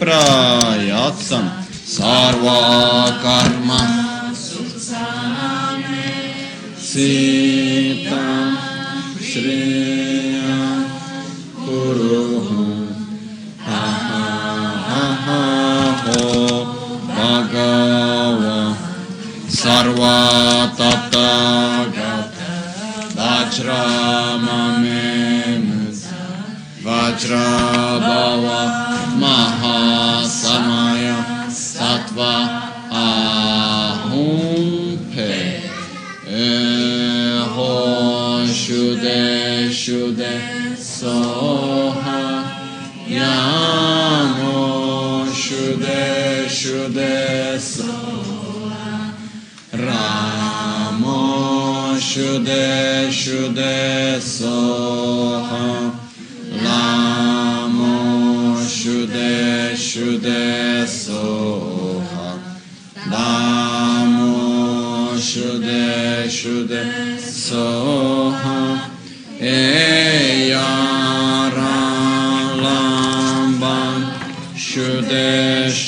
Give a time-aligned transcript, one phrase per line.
[0.00, 1.46] प्रयात्सं
[1.92, 3.70] सर्वकर्म
[4.42, 6.12] सुसाने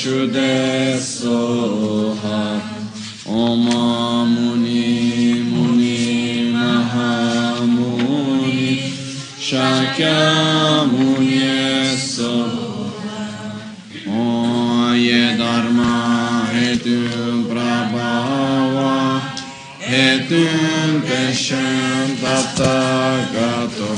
[0.01, 1.29] Vishudesoha
[4.25, 7.69] Muni Muni Mahamuni
[9.37, 12.81] Shakya Muni Soha
[14.09, 15.93] Oye Dharma
[16.51, 19.21] Hetum Prabhava.
[19.81, 23.91] Hetum Peshem Tathagato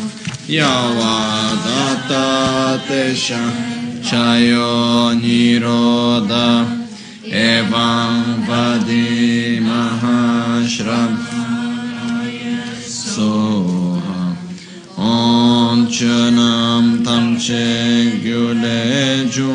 [4.14, 6.50] chayo nirodha
[7.26, 11.42] evam vadi mahashrama
[13.06, 14.22] soha
[14.98, 17.66] om chanam tam che
[18.24, 19.54] gyule ju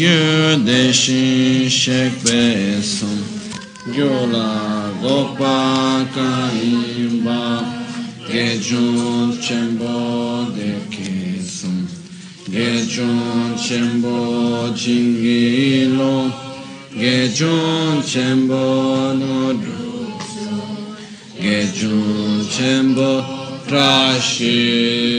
[0.00, 0.18] gyu
[0.66, 3.20] deshi shek besum
[3.94, 4.50] gyula
[5.02, 5.58] gopa
[6.14, 7.42] kaimba
[8.26, 10.21] gejun chembo
[12.52, 16.30] Gechon Chenpo Chingilo
[16.94, 20.60] Gechon Chenpo Nodruso
[21.40, 23.24] Gechon Chenpo
[23.66, 25.16] Trashisho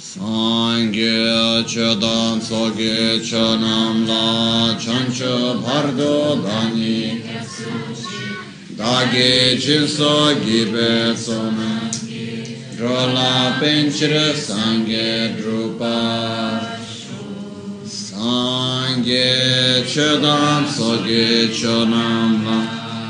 [0.00, 7.20] Sangye Chedan Soge Chanam La Chancho Bhardo Dani
[8.74, 11.83] Dage Chinso Gibe Somen
[12.84, 16.60] Rola Pinchra Sangye Drupa
[17.86, 22.44] Sangye Chodam Sogye Chonam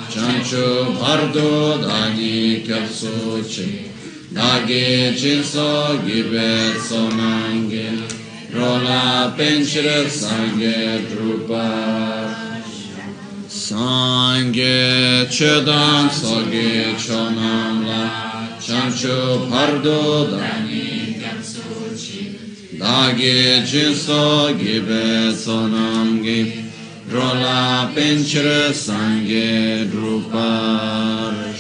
[0.09, 3.91] Chanchu Bardo Dagi Kapsuchi
[4.33, 7.91] Dagi Chinso Gibet Sonangye
[8.55, 11.67] Rola Pinchra Sangye Drupa
[13.49, 21.21] Sangye Chodam Sogye Chonam Chancho Pardo Dani
[22.79, 26.73] Dage Jinso Gibe Sonamge
[27.11, 31.53] Rola Penchra Sangye Drupa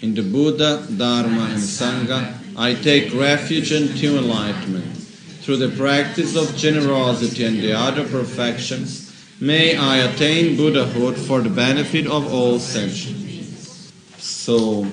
[0.00, 4.96] In the Buddha, Dharma and Sangha, I take refuge into enlightenment.
[5.42, 11.50] Through the practice of generosity and the other perfections, may I attain Buddhahood for the
[11.50, 13.27] benefit of all sentients.
[14.48, 14.86] So,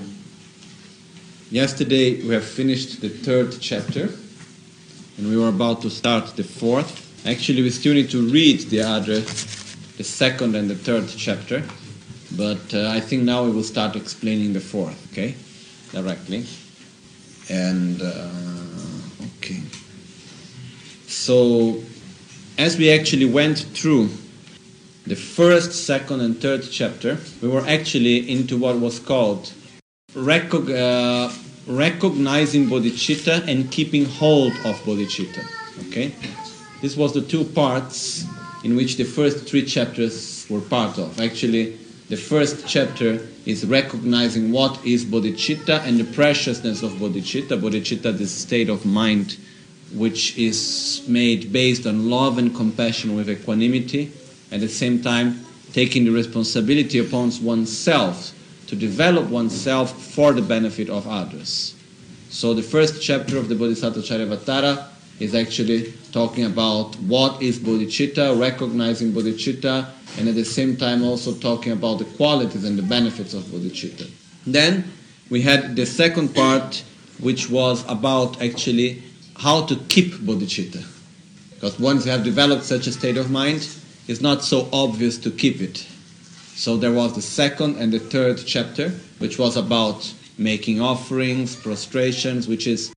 [1.49, 4.09] yesterday we have finished the third chapter,
[5.17, 6.91] and we were about to start the fourth.
[7.25, 11.63] Actually, we still need to read the other, the second and the third chapter,
[12.35, 15.35] but uh, I think now we will start explaining the fourth, okay?
[15.93, 16.45] Directly.
[17.49, 18.27] And, uh,
[19.37, 19.61] okay.
[21.07, 21.81] So,
[22.57, 24.09] as we actually went through
[25.07, 29.51] the first, second, and third chapter, we were actually into what was called
[30.13, 31.31] recog- uh,
[31.67, 35.43] recognizing bodhicitta and keeping hold of bodhicitta.
[35.87, 36.13] Okay?
[36.81, 38.25] This was the two parts
[38.63, 41.19] in which the first three chapters were part of.
[41.19, 41.77] Actually,
[42.09, 47.59] the first chapter is recognizing what is bodhicitta and the preciousness of bodhicitta.
[47.59, 49.37] Bodhicitta is a state of mind
[49.93, 54.11] which is made based on love and compassion with equanimity,
[54.55, 58.31] at the same time taking the responsibility upon oneself
[58.67, 61.75] to develop oneself for the benefit of others.
[62.29, 64.87] So the first chapter of the Bodhisattvacharyavatara
[65.19, 71.33] is actually talking about what is bodhicitta, recognizing bodhicitta, and at the same time also
[71.33, 74.09] talking about the qualities and the benefits of bodhicitta.
[74.47, 74.89] Then
[75.29, 76.81] we had the second part,
[77.19, 79.03] which was about actually
[79.35, 80.83] how to keep bodhicitta.
[81.53, 83.67] Because once you have developed such a state of mind,
[84.07, 85.77] it's not so obvious to keep it.
[86.55, 92.47] So there was the second and the third chapter, which was about making offerings, prostrations,
[92.47, 92.93] which is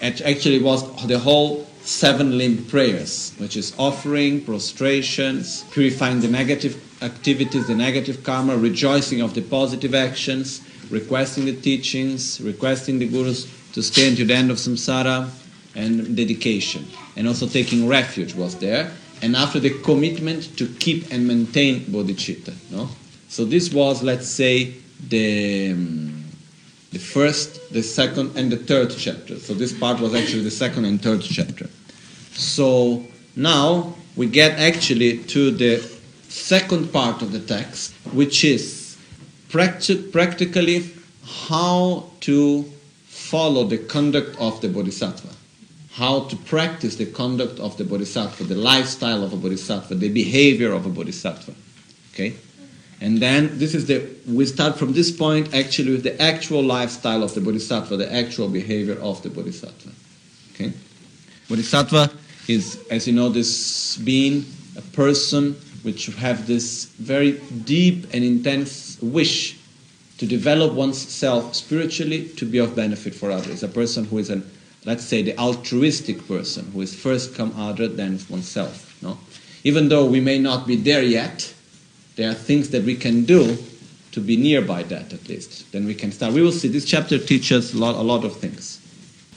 [0.00, 7.66] actually was the whole seven limb prayers, which is offering, prostrations, purifying the negative activities,
[7.66, 10.60] the negative karma, rejoicing of the positive actions,
[10.90, 15.30] requesting the teachings, requesting the gurus to stay until the end of samsara,
[15.74, 16.84] and dedication.
[17.16, 18.90] And also taking refuge was there.
[19.22, 22.54] And after the commitment to keep and maintain bodhicitta.
[22.70, 22.88] No?
[23.28, 24.74] So this was, let's say,
[25.08, 25.72] the.
[25.72, 26.20] um,
[26.90, 29.38] the first, the second, and the third chapter.
[29.38, 31.68] So this part was actually the second and third chapter.
[32.32, 33.04] So
[33.36, 35.78] now we get actually to the
[36.28, 38.98] second part of the text, which is
[39.48, 40.90] practi- practically
[41.46, 42.64] how to
[43.06, 45.28] follow the conduct of the bodhisattva,
[45.92, 50.72] how to practice the conduct of the bodhisattva, the lifestyle of a bodhisattva, the behavior
[50.72, 51.52] of a bodhisattva.
[52.12, 52.34] Okay?
[53.00, 57.22] And then this is the we start from this point actually with the actual lifestyle
[57.22, 59.90] of the bodhisattva, the actual behavior of the bodhisattva.
[60.54, 60.72] Okay?
[61.48, 62.12] Bodhisattva
[62.46, 64.44] is, as you know, this being,
[64.76, 67.32] a person which have this very
[67.64, 69.58] deep and intense wish
[70.18, 73.62] to develop oneself spiritually to be of benefit for others.
[73.62, 74.48] A person who is an,
[74.84, 78.96] let's say, the altruistic person, who is first come other than oneself.
[79.02, 79.18] No?
[79.64, 81.52] Even though we may not be there yet,
[82.16, 83.56] there are things that we can do
[84.12, 85.70] to be nearby that at least.
[85.72, 86.32] Then we can start.
[86.32, 86.68] We will see.
[86.68, 88.80] This chapter teaches a lot, a lot of things.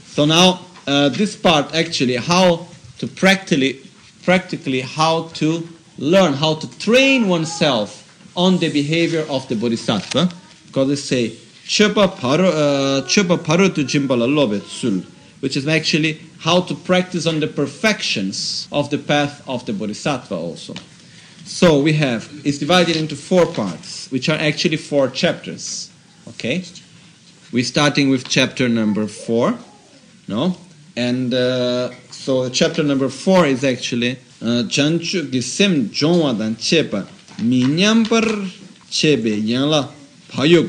[0.07, 2.67] So now uh, this part actually how
[2.99, 3.81] to practically,
[4.23, 5.67] practically how to
[5.97, 7.99] learn how to train oneself
[8.35, 10.29] on the behavior of the bodhisattva.
[10.67, 11.29] Because they say
[11.65, 15.03] chepa paro uh, chepa paro tu jimbala lobe sul,
[15.43, 20.33] which is actually how to practice on the perfections of the path of the bodhisattva
[20.33, 20.73] also.
[21.43, 25.91] So we have, it's divided into four parts, which are actually four chapters.
[26.29, 26.63] Okay?
[27.51, 29.59] We're starting with chapter number four,
[30.29, 30.55] no?
[30.95, 37.05] And uh, so chapter number four is actually Chanchu Gisem Jongwa Chepa
[37.39, 38.45] Minyampar
[38.89, 39.91] Chebe Yanla
[40.29, 40.63] Payo.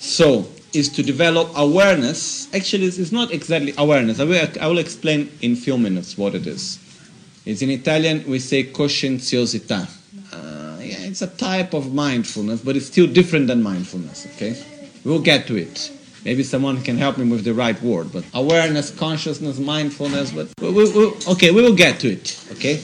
[0.00, 2.52] So, is to develop awareness.
[2.54, 4.20] Actually, it's not exactly awareness.
[4.20, 6.78] I will, I will explain in few minutes what it is.
[7.46, 9.88] It's in Italian we say coscienziosità.
[10.32, 14.26] Uh, yeah, it's a type of mindfulness, but it's still different than mindfulness.
[14.36, 14.62] Okay,
[15.04, 15.90] we'll get to it.
[16.24, 18.12] Maybe someone can help me with the right word.
[18.12, 20.32] But awareness, consciousness, mindfulness.
[20.32, 22.38] But we, we, we, okay, we will get to it.
[22.52, 22.82] Okay,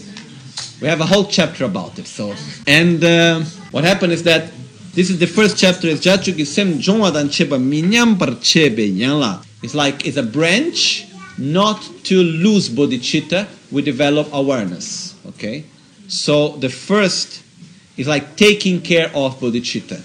[0.81, 2.07] we have a whole chapter about it.
[2.07, 2.35] So,
[2.67, 3.41] and uh,
[3.73, 4.51] what happened is that
[4.97, 5.89] this is the first chapter.
[5.89, 8.17] Jongwadan Cheba Minyam.
[9.63, 11.07] It's like it's a branch
[11.37, 15.15] not to lose bodhicitta, we develop awareness.
[15.27, 15.65] Okay?
[16.09, 17.43] So the first
[17.99, 20.03] is like taking care of bodhicitta.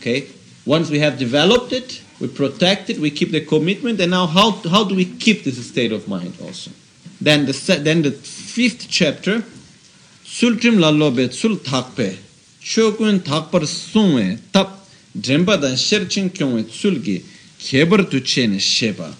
[0.00, 0.26] Okay?
[0.64, 4.50] Once we have developed it, we protect it, we keep the commitment, and now how,
[4.68, 6.72] how do we keep this state of mind also?
[7.20, 9.44] Then the, then the fifth chapter,
[10.24, 11.56] Sultrim lalobe sul
[12.66, 14.70] chokun takpar sungwe, tap,
[15.14, 17.22] dremba dan sherchin kyongwe tsulgi,
[17.58, 19.14] kebar tu chene sheba.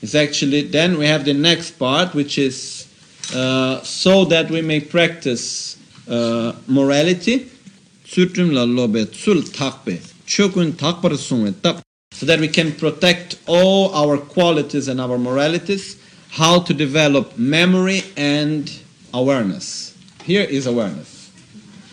[0.00, 2.86] It's actually, then we have the next part, which is
[3.34, 5.76] uh, so that we may practice
[6.08, 7.50] uh, morality.
[8.04, 13.92] Sutrim la lobe tsul takpe, chokun takpar sungwe, tap, so that we can protect all
[13.96, 16.00] our qualities and our moralities,
[16.30, 18.80] how to develop memory and
[19.12, 19.98] awareness.
[20.22, 21.15] Here is awareness.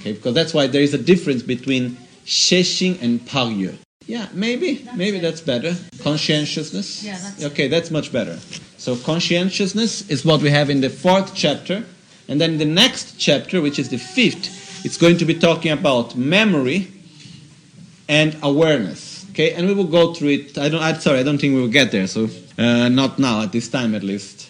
[0.03, 1.95] Okay, because that's why there is a difference between
[2.25, 3.74] sheshing and parye.
[4.05, 5.77] Yeah, maybe, maybe that's better.
[6.01, 7.05] Conscientiousness.
[7.05, 7.69] Yeah, that's- okay.
[7.69, 8.38] That's much better.
[8.77, 11.86] So conscientiousness is what we have in the fourth chapter,
[12.27, 16.17] and then the next chapter, which is the fifth, it's going to be talking about
[16.17, 16.89] memory
[18.10, 19.25] and awareness.
[19.29, 20.57] Okay, and we will go through it.
[20.57, 20.81] I don't.
[20.83, 21.19] I'm sorry.
[21.19, 22.07] I don't think we will get there.
[22.07, 24.50] So uh, not now, at this time at least,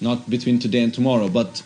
[0.00, 1.28] not between today and tomorrow.
[1.28, 1.62] But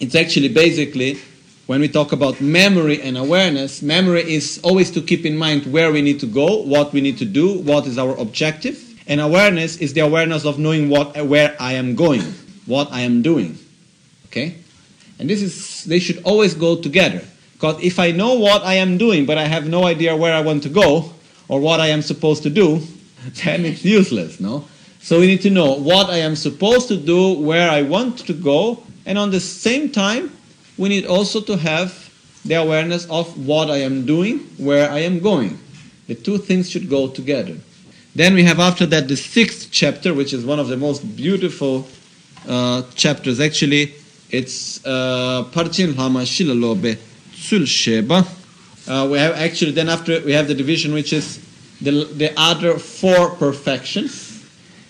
[0.00, 1.18] it's actually basically
[1.66, 3.82] when we talk about memory and awareness.
[3.82, 7.18] Memory is always to keep in mind where we need to go, what we need
[7.18, 11.56] to do, what is our objective, and awareness is the awareness of knowing what where
[11.60, 12.22] I am going,
[12.66, 13.58] what I am doing.
[14.26, 14.56] Okay,
[15.18, 17.22] and this is they should always go together.
[17.54, 20.40] Because if I know what I am doing, but I have no idea where I
[20.40, 21.12] want to go,
[21.48, 22.82] or what I am supposed to do,
[23.44, 24.66] then it's useless, no?
[25.00, 28.32] So we need to know what I am supposed to do, where I want to
[28.32, 30.35] go, and on the same time,
[30.78, 32.10] we need also to have
[32.44, 35.58] the awareness of what I am doing, where I am going.
[36.06, 37.56] The two things should go together.
[38.14, 41.86] Then we have after that the sixth chapter, which is one of the most beautiful
[42.48, 43.40] uh, chapters.
[43.40, 43.94] Actually,
[44.30, 46.96] it's uh, Parchin Lama Shilalobe
[47.32, 48.26] Tsul Sheba.
[48.88, 51.44] Uh, we have actually then after we have the division which is
[51.80, 54.44] the, the other four perfections,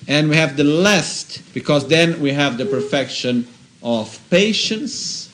[0.06, 3.48] and we have the last because then we have the perfection
[3.82, 5.25] of patience,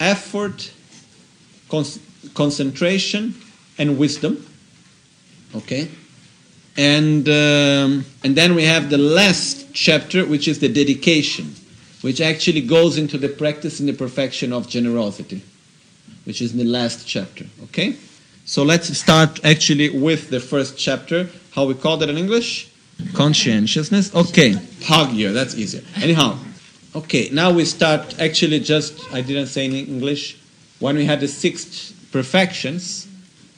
[0.00, 0.72] effort,
[1.68, 1.84] con-
[2.34, 3.34] concentration,
[3.78, 4.46] and wisdom.
[5.54, 5.88] Okay,
[6.76, 11.54] and um, and then we have the last chapter, which is the dedication,
[12.02, 15.42] which actually goes into the practice and the perfection of generosity,
[16.24, 17.46] which is in the last chapter.
[17.64, 17.96] Okay,
[18.44, 21.28] so let's start actually with the first chapter.
[21.52, 22.70] How we call that in English?
[23.14, 24.14] Conscientiousness.
[24.14, 25.32] Okay, Pagya.
[25.32, 25.82] That's easier.
[25.96, 26.38] Anyhow,
[26.96, 27.28] okay.
[27.32, 30.38] Now we start actually just I didn't say in English
[30.78, 33.06] when we had the six perfections,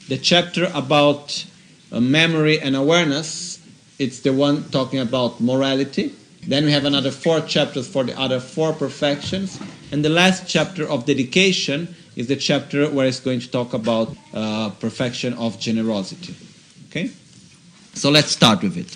[0.07, 1.45] the chapter about
[1.91, 3.59] uh, memory and awareness,
[3.97, 6.13] it's the one talking about morality.
[6.47, 9.59] Then we have another four chapters for the other four perfections.
[9.91, 14.15] And the last chapter of dedication is the chapter where it's going to talk about
[14.33, 16.35] uh, perfection of generosity.
[16.89, 17.11] Okay?
[17.93, 18.95] So let's start with it.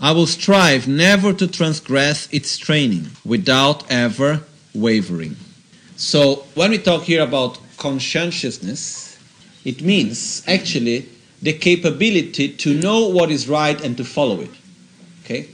[0.00, 5.36] I will strive never to transgress its training without ever wavering.
[5.96, 9.18] So, when we talk here about conscientiousness,
[9.64, 11.08] it means actually
[11.42, 14.50] the capability to know what is right and to follow it.
[15.24, 15.48] Okay?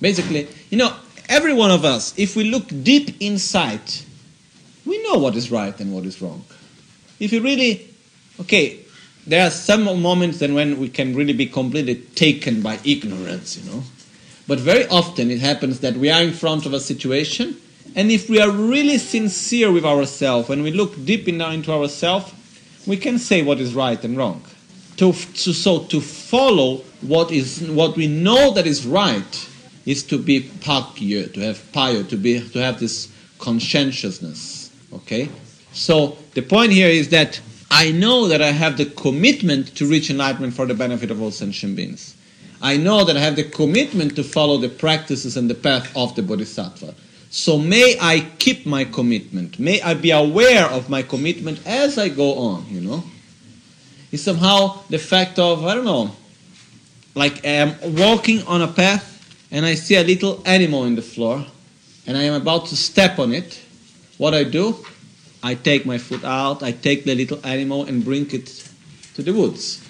[0.00, 0.94] Basically, you know,
[1.28, 3.80] every one of us, if we look deep inside,
[4.84, 6.44] we know what is right and what is wrong.
[7.20, 7.88] If you really,
[8.40, 8.80] okay,
[9.26, 13.70] there are some moments then when we can really be completely taken by ignorance, you
[13.70, 13.82] know.
[14.46, 17.56] But very often it happens that we are in front of a situation,
[17.94, 22.32] and if we are really sincere with ourselves, and we look deep in, into ourselves,
[22.86, 24.42] we can say what is right and wrong.
[24.96, 29.48] To, to, so to follow what is what we know that is right
[29.86, 33.08] is to be pakya, to have paya, to be to have this
[33.38, 34.70] conscientiousness.
[34.92, 35.30] Okay?
[35.72, 40.10] So the point here is that I know that I have the commitment to reach
[40.10, 42.16] enlightenment for the benefit of all sentient beings.
[42.60, 46.14] I know that I have the commitment to follow the practices and the path of
[46.14, 46.94] the Bodhisattva.
[47.30, 49.58] So may I keep my commitment.
[49.58, 53.04] May I be aware of my commitment as I go on, you know.
[54.10, 56.10] It's somehow the fact of, I don't know,
[57.14, 59.06] like I'm walking on a path
[59.52, 61.46] and I see a little animal in the floor
[62.06, 63.60] and I am about to step on it.
[64.18, 64.84] What I do?
[65.42, 68.68] I take my foot out, I take the little animal and bring it
[69.14, 69.86] to the woods.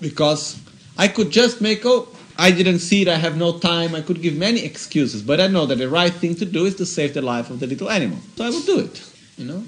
[0.00, 0.60] Because
[0.96, 4.22] I could just make, oh, I didn't see it, I have no time, I could
[4.22, 7.14] give many excuses, but I know that the right thing to do is to save
[7.14, 8.18] the life of the little animal.
[8.36, 9.64] So I will do it, you know?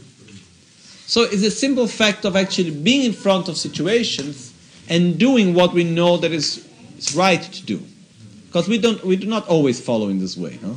[1.07, 4.55] So it's a simple fact of actually being in front of situations
[4.89, 7.83] and doing what we know that is, is right to do.
[8.47, 10.77] Because we, don't, we do not always follow in this way, no?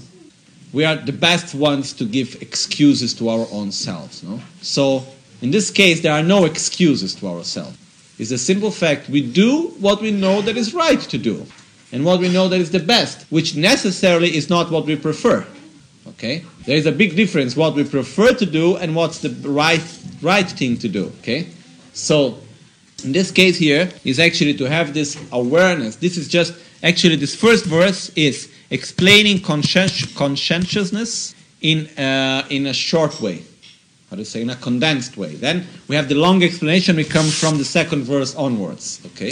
[0.74, 4.24] We are the best ones to give excuses to our own selves.
[4.24, 4.42] No?
[4.62, 5.06] So,
[5.42, 7.78] in this case, there are no excuses to ourselves.
[8.20, 11.46] It's a simple fact we do what we know that is right to do,
[11.92, 15.46] and what we know that is the best, which necessarily is not what we prefer.
[16.08, 16.44] Okay?
[16.66, 19.84] There is a big difference what we prefer to do and what's the right
[20.22, 21.12] right thing to do.
[21.20, 21.48] Okay?
[21.94, 22.40] So,
[23.04, 25.98] in this case here is actually to have this awareness.
[25.98, 32.74] This is just actually this first verse is explaining conscien- conscientiousness in, uh, in a
[32.74, 33.44] short way.
[34.10, 35.36] How to say, in a condensed way.
[35.36, 39.00] Then we have the long explanation, we come from the second verse onwards.
[39.08, 39.32] Okay?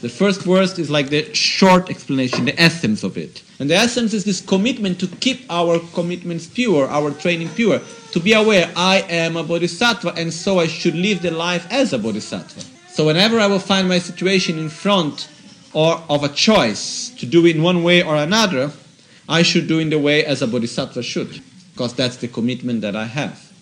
[0.00, 3.42] The first verse is like the short explanation, the essence of it.
[3.58, 7.80] And the essence is this commitment to keep our commitments pure, our training pure,
[8.12, 11.92] to be aware I am a bodhisattva and so I should live the life as
[11.92, 12.62] a bodhisattva.
[12.88, 15.28] So whenever I will find my situation in front
[15.72, 18.72] or of a choice to do it in one way or another,
[19.28, 21.40] I should do in the way as a bodhisattva should,
[21.72, 23.52] because that's the commitment that I have.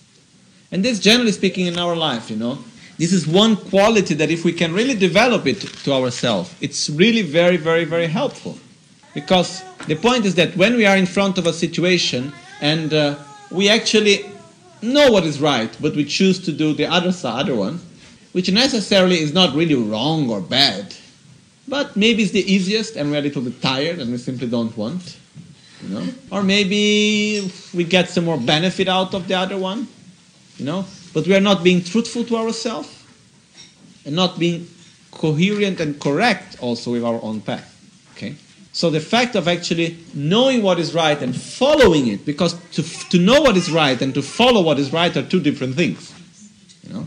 [0.73, 2.59] And this, generally speaking, in our life, you know,
[2.99, 7.23] this is one quality that if we can really develop it to ourselves, it's really
[7.23, 8.59] very, very, very helpful.
[9.15, 13.17] Because the point is that when we are in front of a situation and uh,
[13.51, 14.25] we actually
[14.83, 17.81] know what is right, but we choose to do the other other one,
[18.33, 20.95] which necessarily is not really wrong or bad,
[21.69, 24.77] but maybe it's the easiest and we're a little bit tired and we simply don't
[24.77, 25.17] want,
[25.83, 29.87] you know, or maybe we get some more benefit out of the other one,
[30.57, 33.05] you know, but we are not being truthful to ourselves
[34.05, 34.67] and not being
[35.11, 37.75] coherent and correct also with our own path.
[38.17, 38.35] Okay?
[38.73, 43.19] So the fact of actually knowing what is right and following it, because to, to
[43.19, 46.15] know what is right and to follow what is right are two different things.
[46.85, 47.07] You know?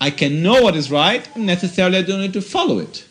[0.00, 3.05] I can know what is right, and necessarily I don't need to follow it.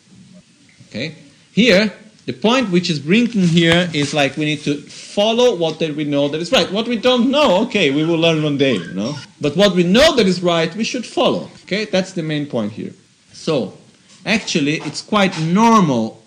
[0.95, 1.15] Okay?
[1.51, 1.91] Here,
[2.25, 6.05] the point which is bringing here is like we need to follow what that we
[6.05, 6.71] know that is right.
[6.71, 9.15] What we don't know, okay, we will learn one day, you know.
[9.41, 11.49] But what we know that is right, we should follow.
[11.63, 12.93] Okay, that's the main point here.
[13.33, 13.77] So,
[14.25, 16.23] actually, it's quite normal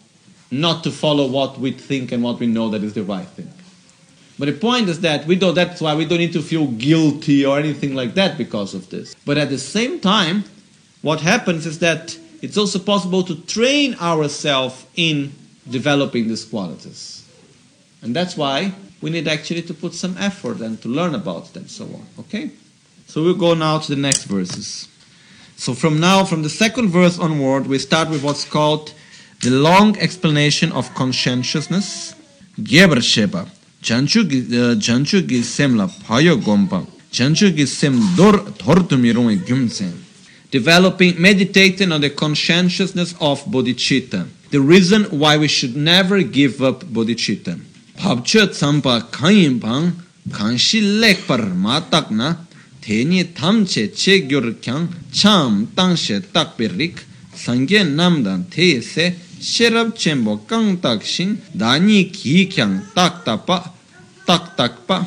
[0.51, 3.51] not to follow what we think and what we know that is the right thing.
[4.39, 5.55] But the point is that we don't.
[5.55, 9.17] That's why we don't need to feel guilty or anything like that because of this.
[9.25, 10.45] But at the same time,
[11.03, 15.33] what happens is that it's also possible to train ourselves in
[15.69, 17.25] developing these qualities.
[18.03, 21.69] And that's why we need actually to put some effort and to learn about them,
[21.69, 22.07] so on.
[22.21, 22.51] Okay?
[23.07, 24.89] So we'll go now to the next verses.
[25.57, 28.93] So from now, from the second verse onward, we start with what's called
[29.41, 32.15] the long explanation of conscientiousness.
[32.63, 33.49] Geber Sheba.
[33.83, 36.87] Janchu gi uh, sem payo gompa.
[37.13, 40.08] Janchu gi sem dor tortumirung.
[40.51, 44.27] Developing, meditating on the conscientiousness of bodhicitta.
[44.51, 47.61] The reason why we should never give up bodhicitta.
[47.99, 49.93] Pabcha tsampa kanyim pang
[50.31, 52.37] kanshi lekpar matak na
[52.81, 60.79] teni tamche che gyor kyang cham tangshe takpirik sangye namdan te se sherab chenbo kang
[60.79, 63.73] takshin dani ki kyang tak tapa
[64.27, 65.07] tak takpa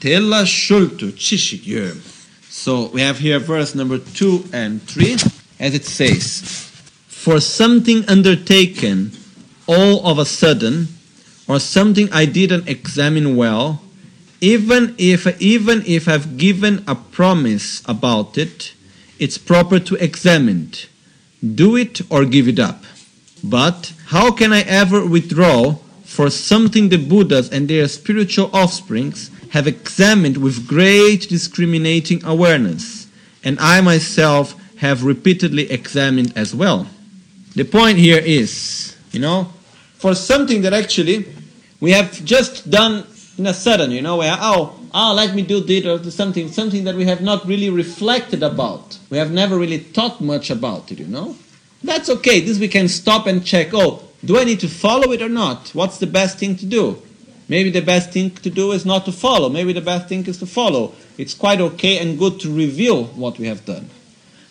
[0.00, 1.66] tela shultu chishik
[2.60, 5.14] So we have here verse number 2 and 3
[5.58, 6.42] as it says
[7.08, 9.12] for something undertaken
[9.66, 10.88] all of a sudden
[11.48, 13.80] or something I didn't examine well,
[14.42, 18.74] even if even if I've given a promise about it,
[19.18, 20.88] it's proper to examine it.
[21.42, 22.84] Do it or give it up.
[23.42, 29.66] But how can I ever withdraw for something the Buddhas and their spiritual offsprings have
[29.66, 33.08] examined with great discriminating awareness,
[33.44, 36.86] and I myself have repeatedly examined as well?
[37.54, 39.52] The point here is, you know,
[39.98, 41.26] for something that actually
[41.80, 43.06] we have just done
[43.38, 46.50] in a sudden, you know, where, oh, oh, let me do this or do something,
[46.52, 48.98] something that we have not really reflected about.
[49.08, 51.36] We have never really thought much about it, you know.
[51.82, 52.40] That's okay.
[52.40, 53.70] This we can stop and check.
[53.72, 55.70] Oh, do I need to follow it or not?
[55.70, 57.00] What's the best thing to do?
[57.50, 59.48] Maybe the best thing to do is not to follow.
[59.48, 60.94] Maybe the best thing is to follow.
[61.18, 63.90] It's quite okay and good to reveal what we have done.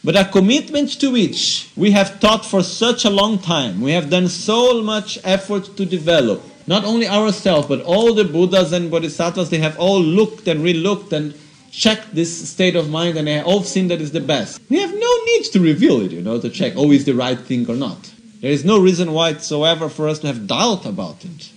[0.04, 4.10] But a commitment to which we have taught for such a long time, we have
[4.10, 9.50] done so much effort to develop, not only ourselves, but all the Buddhas and Bodhisattvas,
[9.50, 11.34] they have all looked and relooked and
[11.72, 14.60] checked this state of mind and they have all seen that is the best.
[14.70, 17.40] We have no need to reveal it, you know, to check, oh, is the right
[17.40, 18.14] thing or not.
[18.42, 21.50] There is no reason whatsoever for us to have doubt about it.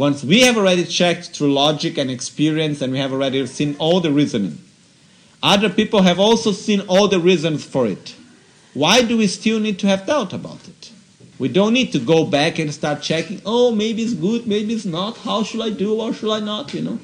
[0.00, 4.00] Once we have already checked through logic and experience and we have already seen all
[4.00, 4.56] the reasoning,
[5.42, 8.16] other people have also seen all the reasons for it.
[8.72, 10.90] Why do we still need to have doubt about it?
[11.38, 14.86] We don't need to go back and start checking, oh, maybe it's good, maybe it's
[14.86, 16.98] not, how should I do or should I not, you know?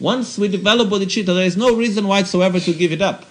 [0.00, 3.26] Once we develop bodhicitta, there is no reason whatsoever to give it up.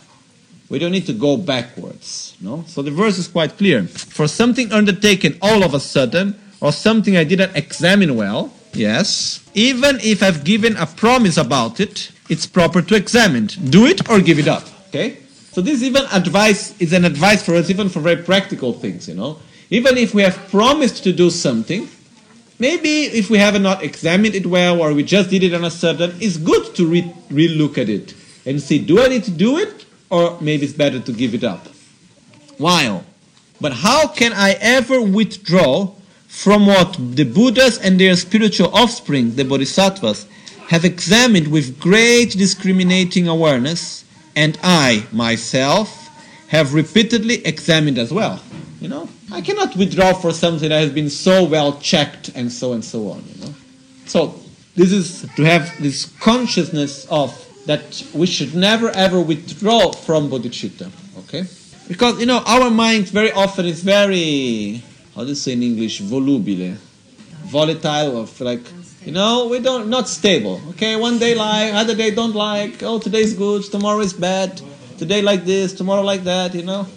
[0.69, 2.37] We don't need to go backwards.
[2.39, 2.63] No?
[2.67, 3.87] So the verse is quite clear.
[3.87, 9.99] For something undertaken all of a sudden, or something I didn't examine well, yes, even
[10.01, 13.47] if I've given a promise about it, it's proper to examine.
[13.47, 14.63] Do it or give it up.
[14.89, 15.17] Okay?
[15.51, 19.13] So this even advice is an advice for us even for very practical things, you
[19.13, 19.39] know.
[19.69, 21.87] Even if we have promised to do something,
[22.59, 25.71] maybe if we have not examined it well or we just did it on a
[25.71, 29.57] sudden, it's good to re- re-look at it and see, do I need to do
[29.57, 31.67] it or maybe it's better to give it up.
[32.57, 33.03] While,
[33.59, 35.93] but how can I ever withdraw
[36.33, 40.25] from what the Buddhas and their spiritual offspring, the Bodhisattvas,
[40.67, 44.03] have examined with great discriminating awareness,
[44.35, 46.09] and I, myself,
[46.47, 48.41] have repeatedly examined as well.
[48.81, 52.73] You know, I cannot withdraw for something that has been so well checked and so
[52.73, 53.23] and so on.
[53.35, 53.53] You know,
[54.05, 54.35] so
[54.75, 57.29] this is to have this consciousness of
[57.67, 60.91] that we should never ever withdraw from bodhicitta.
[61.19, 61.43] Okay,
[61.87, 64.81] because you know our mind very often is very
[65.15, 66.75] how do you say in English volubile,
[67.45, 68.61] volatile, of like,
[69.05, 70.59] you know, we don't not stable.
[70.69, 72.81] Okay, one day like, other day don't like.
[72.81, 74.59] Oh, today's good, tomorrow is bad.
[74.97, 76.55] Today like this, tomorrow like that.
[76.55, 76.87] You know,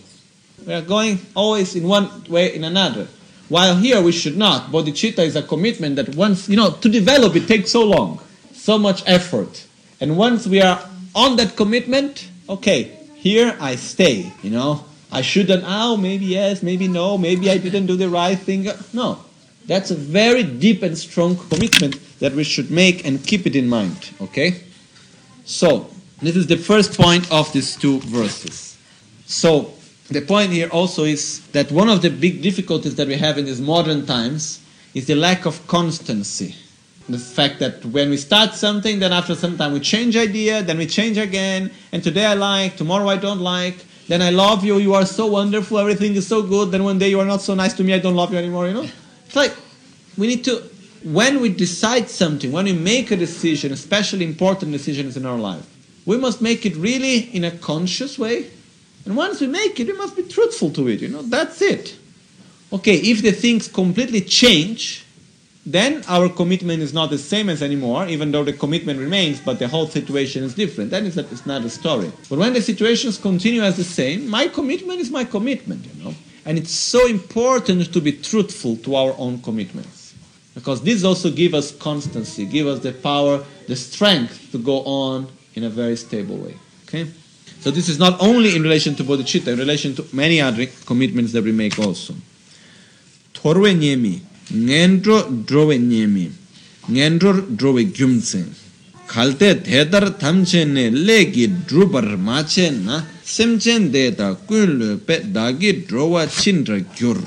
[0.67, 3.07] we are going always in one way in another.
[3.49, 4.73] While here we should not.
[4.73, 8.21] Bodhicitta is a commitment that once you know to develop it takes so long,
[8.53, 9.67] so much effort,
[10.01, 10.81] and once we are
[11.15, 14.33] on that commitment, okay, here I stay.
[14.43, 15.65] You know, I shouldn't.
[15.67, 18.69] Oh, maybe yes, maybe no, maybe I didn't do the right thing.
[18.93, 19.25] No,
[19.67, 23.69] that's a very deep and strong commitment that we should make and keep it in
[23.69, 24.11] mind.
[24.21, 24.63] Okay?
[25.45, 25.91] So,
[26.23, 28.77] this is the first point of these two verses.
[29.27, 29.73] So,
[30.09, 33.45] the point here also is that one of the big difficulties that we have in
[33.45, 34.61] these modern times
[34.95, 36.55] is the lack of constancy.
[37.09, 40.79] The fact that when we start something, then after some time we change idea, then
[40.79, 44.79] we change again, and today I like, tomorrow I don't like, then I love you,
[44.79, 47.55] you are so wonderful, everything is so good, then one day you are not so
[47.55, 48.89] nice to me, I don't love you anymore, you know?
[49.27, 49.55] It's like
[50.17, 50.63] we need to,
[51.03, 55.67] when we decide something, when we make a decision, especially important decisions in our life,
[56.05, 58.51] we must make it really in a conscious way.
[59.05, 61.97] And once we make it, we must be truthful to it, you know, that's it.
[62.73, 65.06] Okay, if the things completely change,
[65.67, 69.59] then our commitment is not the same as anymore, even though the commitment remains, but
[69.59, 70.91] the whole situation is different.
[70.91, 72.13] Then it's, it's not a story.
[72.31, 76.15] But when the situations continue as the same, my commitment is my commitment, you know.
[76.45, 80.15] And it's so important to be truthful to our own commitments.
[80.55, 85.27] Because this also gives us constancy, give us the power, the strength to go on
[85.57, 86.55] in a very stable way.
[86.85, 87.11] Okay?
[87.59, 91.33] So this is not only in relation to bodhicitta, in relation to many other commitments
[91.33, 92.15] that we make also.
[93.35, 94.21] Torwe nyemi,
[94.55, 96.31] ngendro drowe nyemi,
[96.91, 98.45] ngendro drowe gyumtse.
[99.07, 106.79] Kalte thedar thamche ne legi drubar mache na semchen deta kunlu pe dagi drowa chindra
[106.97, 107.19] gyur.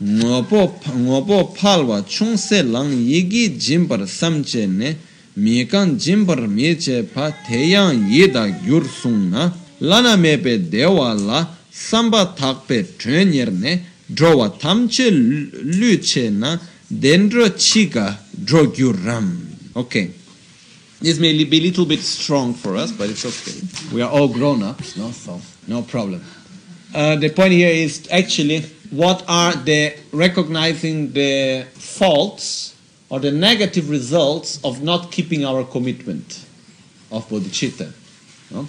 [0.00, 4.96] Ngopo, ngopo palwa chungse lang yigi jimbar samche ne
[5.36, 12.96] mikan jimbar meche pa teyang yeda gyur sung na lana mepe dewa la samba thakpe
[12.98, 16.58] trenyer ne drowa tamche luche na
[16.90, 19.48] dendro chiga dro gyur ram.
[19.76, 20.10] Okay.
[21.00, 23.94] This may be a little bit strong for us, but it's okay.
[23.94, 25.10] We are all grown ups, no?
[25.10, 26.24] So, no problem.
[26.94, 32.74] Uh, the point here is actually what are the recognizing the faults
[33.10, 36.44] or the negative results of not keeping our commitment
[37.10, 37.92] of bodhicitta.
[38.50, 38.68] no?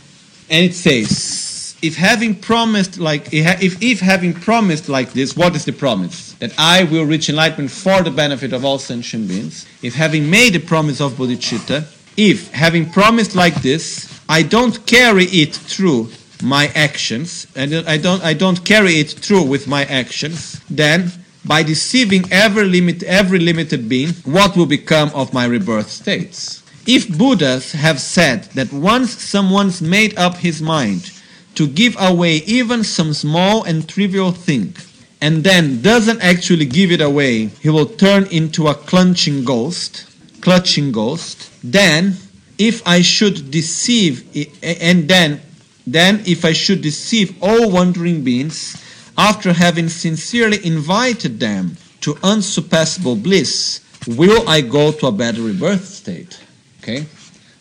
[0.50, 1.45] And it says,
[1.82, 6.34] if having promised like if, if having promised like this, what is the promise?
[6.34, 9.66] That I will reach enlightenment for the benefit of all sentient beings.
[9.82, 11.86] If having made a promise of bodhicitta,
[12.18, 16.10] if having promised like this, I don't carry it through
[16.44, 21.12] my actions, and I don't I don't carry it through with my actions, then
[21.46, 26.64] by deceiving every limit every limited being, what will become of my rebirth states?
[26.88, 31.12] If Buddhas have said that once someone's made up his mind
[31.56, 34.76] to give away even some small and trivial thing,
[35.22, 40.06] and then doesn't actually give it away, he will turn into a clutching ghost,
[40.42, 41.50] clutching ghost.
[41.64, 42.18] Then,
[42.58, 44.24] if I should deceive,
[44.62, 45.42] and then,
[45.88, 48.82] then if I should deceive all wandering beings,
[49.18, 55.86] after having sincerely invited them to unsurpassable bliss, will I go to a better rebirth
[55.86, 56.40] state?
[56.84, 57.06] Okay?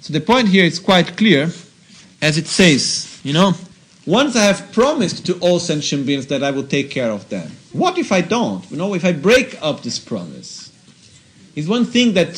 [0.01, 1.51] So the point here is quite clear,
[2.21, 3.55] as it says, you know,
[4.07, 7.51] once I have promised to all sentient beings that I will take care of them,
[7.73, 8.69] what if I don't?
[8.71, 10.73] You know, if I break up this promise?
[11.57, 12.37] It's one thing that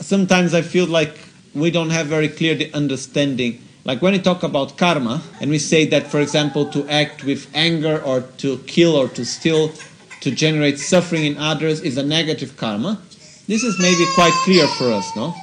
[0.00, 1.16] sometimes I feel like
[1.54, 3.62] we don't have very clear the understanding.
[3.84, 7.48] Like when we talk about karma, and we say that, for example, to act with
[7.54, 9.70] anger or to kill or to steal,
[10.20, 13.00] to generate suffering in others is a negative karma.
[13.46, 15.34] This is maybe quite clear for us, no?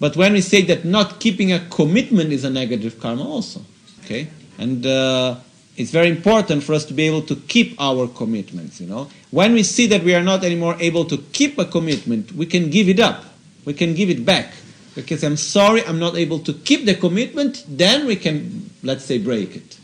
[0.00, 3.60] But when we say that not keeping a commitment is a negative karma, also,
[4.04, 4.28] okay?
[4.58, 5.36] And uh,
[5.76, 9.08] it's very important for us to be able to keep our commitments, you know?
[9.30, 12.70] When we see that we are not anymore able to keep a commitment, we can
[12.70, 13.24] give it up.
[13.64, 14.52] We can give it back.
[14.94, 19.18] Because I'm sorry, I'm not able to keep the commitment, then we can, let's say,
[19.18, 19.78] break it.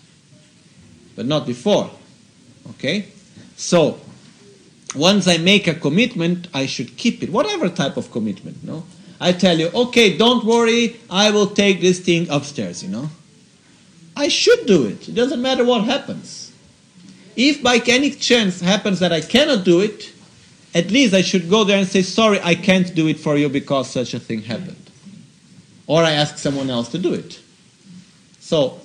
[1.16, 1.90] But not before.
[2.70, 3.09] Okay?
[3.57, 4.00] So,
[4.94, 8.85] once I make a commitment, I should keep it, whatever type of commitment, no?
[9.20, 13.11] I tell you, okay, don't worry, I will take this thing upstairs, you know?
[14.18, 15.09] I should do it.
[15.09, 16.52] It doesn't matter what happens.
[17.37, 20.12] If by any chance happens that I cannot do it,
[20.74, 23.48] at least I should go there and say, sorry, I can't do it for you
[23.48, 24.90] because such a thing happened.
[25.87, 27.40] Or I ask someone else to do it.
[28.40, 28.81] So,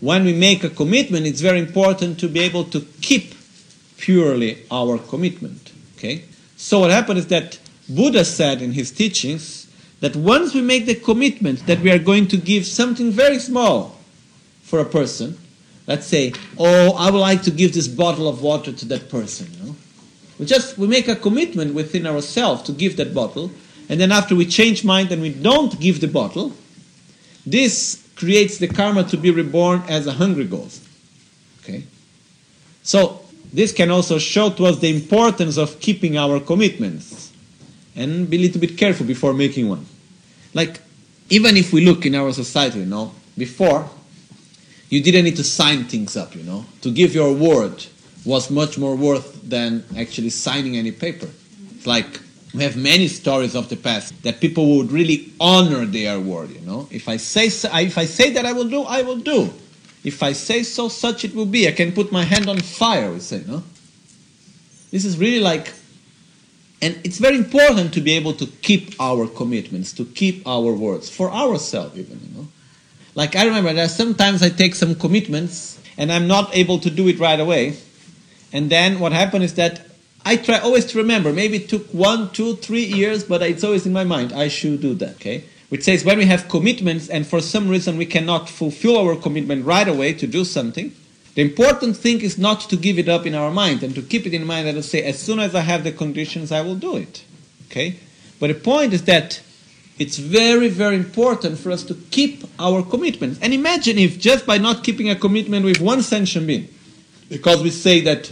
[0.00, 3.34] when we make a commitment, it's very important to be able to keep
[3.98, 5.70] purely our commitment.
[5.96, 6.24] Okay?
[6.56, 7.58] So what happened is that
[7.90, 9.68] Buddha said in his teachings
[10.00, 13.97] that once we make the commitment that we are going to give something very small
[14.68, 15.38] for a person,
[15.86, 19.48] let's say, oh, I would like to give this bottle of water to that person,
[19.52, 19.76] you know.
[20.38, 23.50] We just we make a commitment within ourselves to give that bottle,
[23.88, 26.52] and then after we change mind and we don't give the bottle,
[27.46, 30.84] this creates the karma to be reborn as a hungry ghost.
[31.62, 31.84] Okay?
[32.82, 37.32] So this can also show to us the importance of keeping our commitments
[37.96, 39.86] and be a little bit careful before making one.
[40.52, 40.80] Like,
[41.30, 43.88] even if we look in our society, you know, before,
[44.88, 46.64] you didn't need to sign things up, you know.
[46.82, 47.84] To give your word
[48.24, 51.28] was much more worth than actually signing any paper.
[51.74, 52.20] It's like
[52.54, 56.60] we have many stories of the past that people would really honor their word, you
[56.60, 56.88] know.
[56.90, 59.52] If I say so, if I say that I will do, I will do.
[60.04, 61.68] If I say so, such it will be.
[61.68, 63.62] I can put my hand on fire, we say, no?
[64.90, 65.72] This is really like
[66.80, 71.10] and it's very important to be able to keep our commitments, to keep our words
[71.10, 72.20] for ourselves, even.
[72.22, 72.48] You know,
[73.18, 77.08] like I remember that sometimes I take some commitments and I'm not able to do
[77.08, 77.76] it right away,
[78.52, 79.86] and then what happened is that
[80.24, 81.32] I try always to remember.
[81.32, 84.32] Maybe it took one, two, three years, but it's always in my mind.
[84.32, 85.16] I should do that.
[85.16, 89.16] Okay, which says when we have commitments and for some reason we cannot fulfill our
[89.16, 90.94] commitment right away to do something
[91.38, 94.26] the important thing is not to give it up in our mind and to keep
[94.26, 96.74] it in mind and to say, as soon as I have the conditions, I will
[96.74, 97.22] do it.
[97.66, 97.94] Okay?
[98.40, 99.40] But the point is that
[99.98, 103.38] it's very, very important for us to keep our commitments.
[103.42, 106.68] And imagine if just by not keeping a commitment with one sentient being,
[107.28, 108.30] because we say that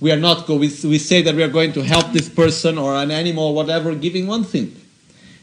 [0.00, 2.78] we are not go, we, we say that we are going to help this person
[2.78, 4.74] or an animal or whatever, giving one thing.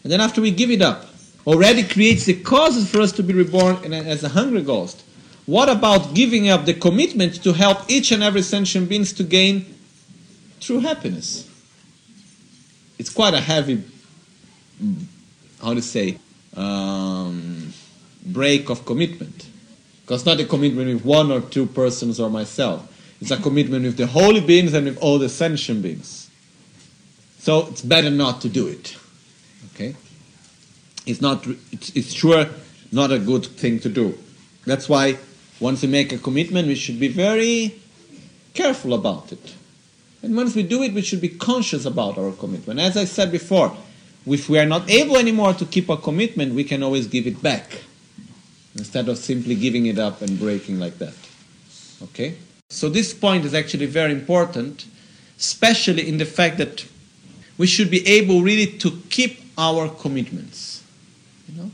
[0.03, 1.07] And then after we give it up,
[1.45, 5.03] already creates the causes for us to be reborn as a hungry ghost.
[5.45, 9.75] What about giving up the commitment to help each and every sentient beings to gain
[10.59, 11.49] true happiness?
[12.97, 13.83] It's quite a heavy,
[15.61, 16.17] how to say,
[16.55, 17.73] um,
[18.25, 19.47] break of commitment.
[20.01, 22.91] Because not a commitment with one or two persons or myself.
[23.21, 26.29] It's a commitment with the holy beings and with all the sentient beings.
[27.39, 28.97] So it's better not to do it.
[29.73, 29.95] Okay?
[31.05, 31.45] It's not.
[31.71, 32.47] It's, it's sure
[32.91, 34.17] not a good thing to do.
[34.65, 35.17] That's why
[35.59, 37.79] once we make a commitment, we should be very
[38.53, 39.55] careful about it.
[40.21, 42.79] And once we do it, we should be conscious about our commitment.
[42.79, 43.75] As I said before,
[44.25, 47.41] if we are not able anymore to keep a commitment, we can always give it
[47.41, 47.83] back
[48.75, 51.15] instead of simply giving it up and breaking like that.
[52.03, 52.35] Okay?
[52.69, 54.85] So this point is actually very important,
[55.37, 56.85] especially in the fact that
[57.57, 60.83] we should be able really to keep our commitments.
[61.47, 61.71] You know?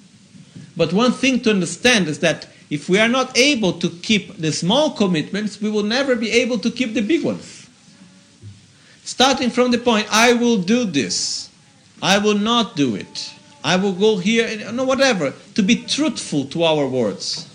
[0.75, 4.51] But one thing to understand is that if we are not able to keep the
[4.51, 7.67] small commitments, we will never be able to keep the big ones.
[9.03, 11.49] Starting from the point, I will do this,
[12.01, 13.33] I will not do it,
[13.63, 17.47] I will go here, no, whatever, to be truthful to our words,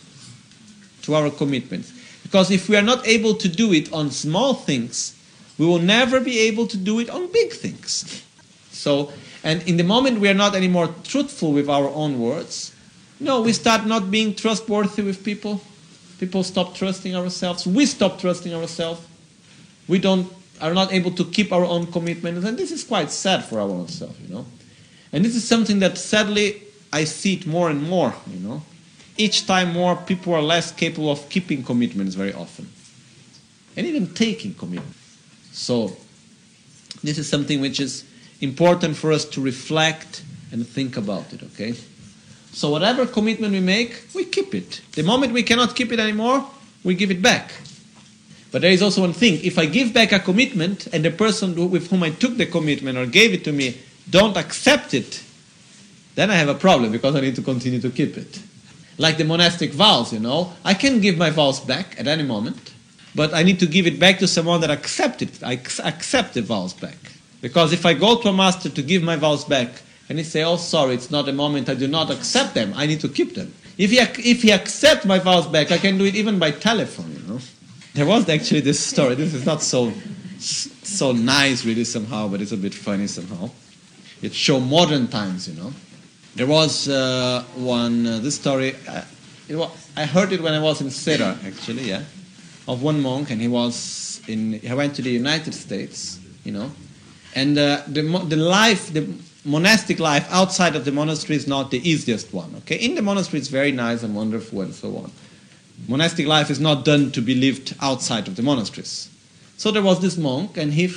[1.03, 1.93] to our commitments.
[2.23, 5.17] Because if we are not able to do it on small things,
[5.59, 8.23] we will never be able to do it on big things.
[8.71, 12.75] So, and in the moment we are not anymore truthful with our own words,
[13.19, 15.61] no, we start not being trustworthy with people.
[16.19, 17.67] People stop trusting ourselves.
[17.67, 19.01] We stop trusting ourselves.
[19.89, 23.45] We don't are not able to keep our own commitments, and this is quite sad
[23.45, 24.47] for our own self, you know.
[25.12, 28.62] And this is something that sadly I see it more and more, you know.
[29.16, 32.69] Each time more people are less capable of keeping commitments very often.
[33.77, 34.99] And even taking commitments.
[35.53, 35.97] So
[37.03, 38.05] this is something which is
[38.40, 41.75] important for us to reflect and think about it, okay?
[42.53, 44.81] So whatever commitment we make, we keep it.
[44.92, 46.49] The moment we cannot keep it anymore,
[46.85, 47.53] we give it back.
[48.57, 49.38] But there is also one thing.
[49.45, 52.97] If I give back a commitment and the person with whom I took the commitment
[52.97, 53.77] or gave it to me
[54.09, 55.23] don't accept it,
[56.14, 58.40] then I have a problem because I need to continue to keep it.
[58.97, 60.55] Like the monastic vows, you know.
[60.64, 62.73] I can give my vows back at any moment,
[63.14, 65.42] but I need to give it back to someone that accepts it.
[65.42, 66.97] I accept the vows back.
[67.42, 70.45] Because if I go to a master to give my vows back and he say,
[70.45, 71.69] "Oh, sorry, it's not a moment.
[71.69, 72.73] I do not accept them.
[72.75, 75.99] I need to keep them." If he if he accepts my vows back, I can
[75.99, 77.12] do it even by telephone.
[77.12, 77.40] You know,
[77.97, 79.15] there was actually this story.
[79.15, 79.93] This is not so
[80.39, 83.51] so nice, really somehow, but it's a bit funny somehow.
[84.23, 85.49] It show modern times.
[85.49, 85.73] You know,
[86.35, 88.77] there was uh, one uh, this story.
[88.87, 89.03] Uh,
[89.51, 92.03] was, I heard it when I was in Sera, actually, yeah,
[92.69, 94.53] of one monk, and he was in.
[94.53, 96.71] He went to the United States, you know,
[97.35, 99.09] and uh, the the life the
[99.47, 102.55] monastic life outside of the monastery is not the easiest one.
[102.59, 105.11] Okay, in the monastery it's very nice and wonderful and so on.
[105.89, 109.09] Monastic life is not done to be lived outside of the monasteries.
[109.57, 110.93] So there was this monk, and he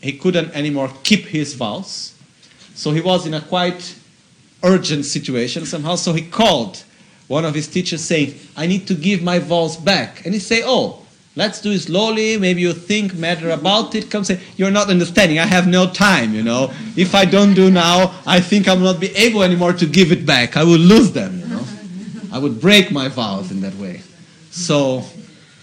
[0.00, 2.14] he couldn't anymore keep his vows.
[2.74, 3.94] So he was in a quite
[4.62, 5.94] urgent situation somehow.
[5.94, 6.82] So he called
[7.28, 10.24] one of his teachers saying, I need to give my vows back.
[10.24, 11.02] And he say, Oh,
[11.36, 12.36] let's do it slowly.
[12.36, 14.10] Maybe you think matter about it.
[14.10, 15.38] Come say, You're not understanding.
[15.38, 16.72] I have no time, you know.
[16.96, 20.12] If I don't do now, I think I will not be able anymore to give
[20.12, 20.56] it back.
[20.56, 21.64] I will lose them, you know.
[22.32, 24.02] I would break my vows in that way.
[24.52, 25.04] So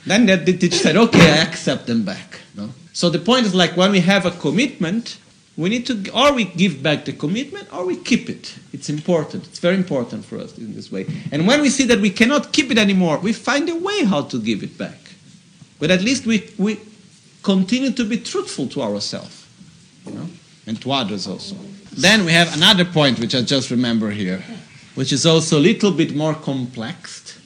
[0.06, 2.42] then the teacher said, Okay, I accept them back.
[2.56, 2.70] No?
[2.92, 5.18] So the point is like when we have a commitment,
[5.56, 8.56] we need to or we give back the commitment or we keep it.
[8.74, 9.46] It's important.
[9.46, 11.06] It's very important for us in this way.
[11.32, 14.24] And when we see that we cannot keep it anymore we find a way how
[14.24, 14.98] to give it back.
[15.80, 16.80] But at least we, we
[17.44, 19.46] continue to be truthful to ourselves
[20.06, 20.28] you know
[20.68, 21.56] and to others also.
[21.92, 24.44] Then we have another point which i just remember here
[24.96, 27.39] which is also a little bit more complex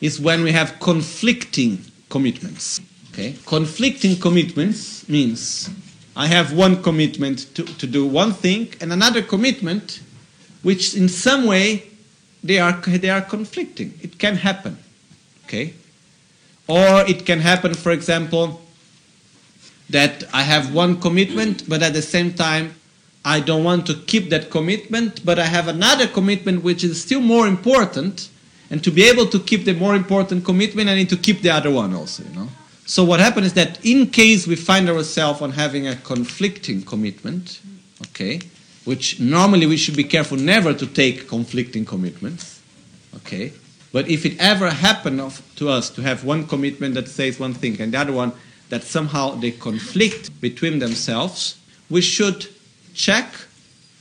[0.00, 2.80] is when we have conflicting commitments
[3.12, 5.70] okay conflicting commitments means
[6.16, 10.00] I have one commitment to, to do one thing and another commitment
[10.62, 11.90] which in some way
[12.42, 13.98] they are, they are conflicting.
[14.02, 14.78] It can happen.
[15.44, 15.74] Okay?
[16.66, 18.60] Or it can happen, for example,
[19.88, 22.74] that I have one commitment, but at the same time,
[23.24, 27.20] I don't want to keep that commitment, but I have another commitment which is still
[27.20, 28.28] more important.
[28.70, 31.50] And to be able to keep the more important commitment, I need to keep the
[31.50, 32.48] other one also, you know.
[32.86, 37.60] So what happens is that in case we find ourselves on having a conflicting commitment,
[38.02, 38.40] okay,
[38.84, 42.60] which normally we should be careful never to take conflicting commitments,
[43.16, 43.52] okay,
[43.92, 47.80] but if it ever happens to us to have one commitment that says one thing
[47.80, 48.32] and the other one
[48.68, 51.58] that somehow they conflict between themselves,
[51.90, 52.46] we should
[52.94, 53.26] check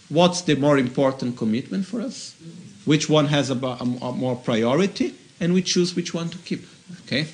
[0.10, 2.36] what's the more important commitment for us,
[2.90, 6.66] which one has a, a more priority, and we choose which one to keep.
[7.02, 7.28] Okay?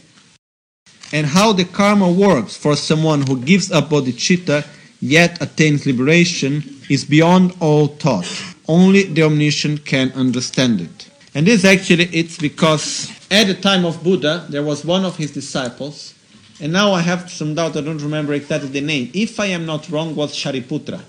[1.14, 4.68] And how the karma works for someone who gives up bodhicitta
[5.00, 8.28] yet attains liberation is beyond all thought.
[8.68, 11.10] Only the omniscient can understand it.
[11.34, 15.32] And this actually it's because at the time of Buddha there was one of his
[15.32, 16.16] disciples,
[16.60, 19.10] and now I have some doubt, I don't remember exactly the name.
[19.14, 21.02] If I am not wrong, was Shariputra.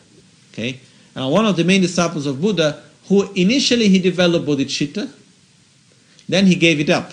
[0.52, 0.78] Okay?
[1.16, 5.10] And one of the main disciples of Buddha, who initially he developed bodhicitta,
[6.28, 7.12] then he gave it up.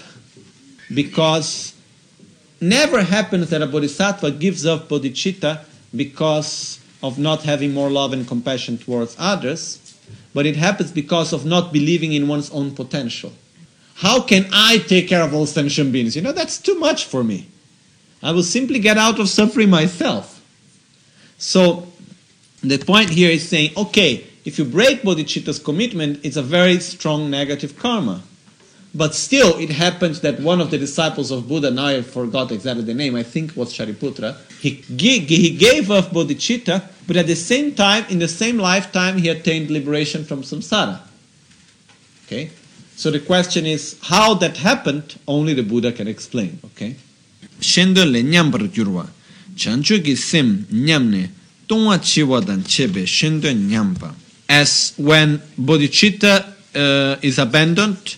[0.94, 1.74] Because
[2.60, 8.28] never happens that a bodhisattva gives up bodhicitta because of not having more love and
[8.28, 9.98] compassion towards others,
[10.34, 13.34] but it happens because of not believing in one's own potential.
[13.96, 16.16] How can I take care of all sentient beings?
[16.16, 17.48] You know, that's too much for me.
[18.24, 20.42] I will simply get out of suffering myself.
[21.38, 21.88] So,
[22.62, 27.30] the point here is saying, okay, if you break bodhicitta's commitment, it's a very strong
[27.30, 28.22] negative karma.
[28.96, 32.84] But still, it happens that one of the disciples of Buddha, now I forgot exactly
[32.84, 37.36] the name, I think it was Shariputra, he, he gave up bodhicitta, but at the
[37.36, 41.00] same time, in the same lifetime, he attained liberation from samsara.
[42.26, 42.52] Okay?
[42.96, 46.60] So the question is, how that happened, only the Buddha can explain.
[46.64, 46.96] Okay?
[47.60, 48.70] Shendo le nyambar
[49.56, 51.30] chanchu ki sim nyamne,
[51.68, 54.14] tongwa chiwa dan chebe shendo nyamba.
[54.54, 58.18] As when bodhicitta uh, is abandoned,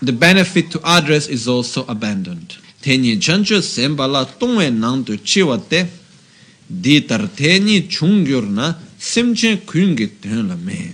[0.00, 2.54] the benefit to others is also abandoned.
[2.82, 5.58] Tenyi chancho sembala tongwe nangdu chiwa
[6.70, 10.92] di tar tenyi chungyur na simchen kungi tenla me.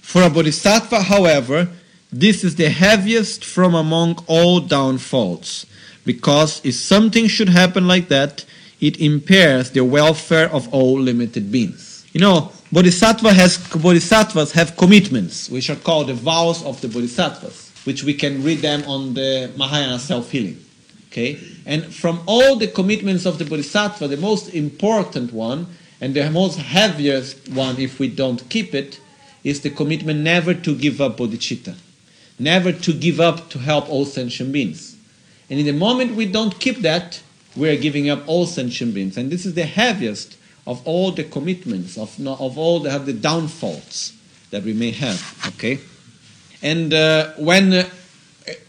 [0.00, 1.68] For a bodhisattva, however,
[2.10, 5.66] this is the heaviest from among all downfalls,
[6.04, 8.44] because if something should happen like that,
[8.80, 12.04] it impairs the welfare of all limited beings.
[12.12, 17.68] You know, bodhisattva has, bodhisattvas have commitments, which are called the vows of the bodhisattvas
[17.88, 20.62] which we can read them on the Mahayana self healing.
[21.06, 21.38] Okay?
[21.64, 25.66] And from all the commitments of the Bodhisattva, the most important one
[25.98, 29.00] and the most heaviest one, if we don't keep it,
[29.42, 31.76] is the commitment never to give up bodhicitta,
[32.38, 34.98] never to give up to help all sentient beings.
[35.48, 37.22] And in the moment we don't keep that,
[37.56, 39.16] we are giving up all sentient beings.
[39.16, 40.36] And this is the heaviest
[40.68, 44.12] of all the commitments, of, of all the, the downfalls
[44.50, 45.18] that we may have.
[45.54, 45.80] Okay?
[46.62, 47.88] And uh, when uh,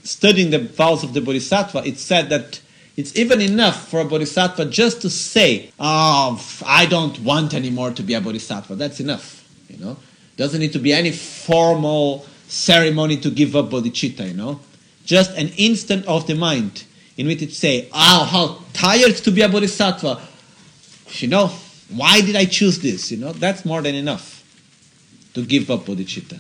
[0.04, 2.62] studying the vows of the Bodhisattva, it said that
[2.96, 8.04] it's even enough for a Bodhisattva just to say, "Oh, I don't want anymore to
[8.04, 9.98] be a Bodhisattva." That's enough, you know.
[10.38, 14.62] Doesn't need to be any formal ceremony to give up bodhicitta, you know.
[15.06, 16.86] Just an instant of the mind
[17.18, 20.22] in which it say, "Oh, how tired to be a Bodhisattva."
[21.20, 21.52] You know,
[21.90, 23.12] why did I choose this?
[23.12, 24.44] You know, that's more than enough
[25.34, 26.40] to give up bodhicitta.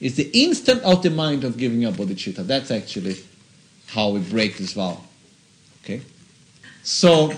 [0.00, 2.46] It's the instant of the mind of giving up bodhicitta.
[2.46, 3.16] That's actually
[3.88, 5.00] how we break this vow.
[5.82, 6.02] Okay?
[6.82, 7.32] So,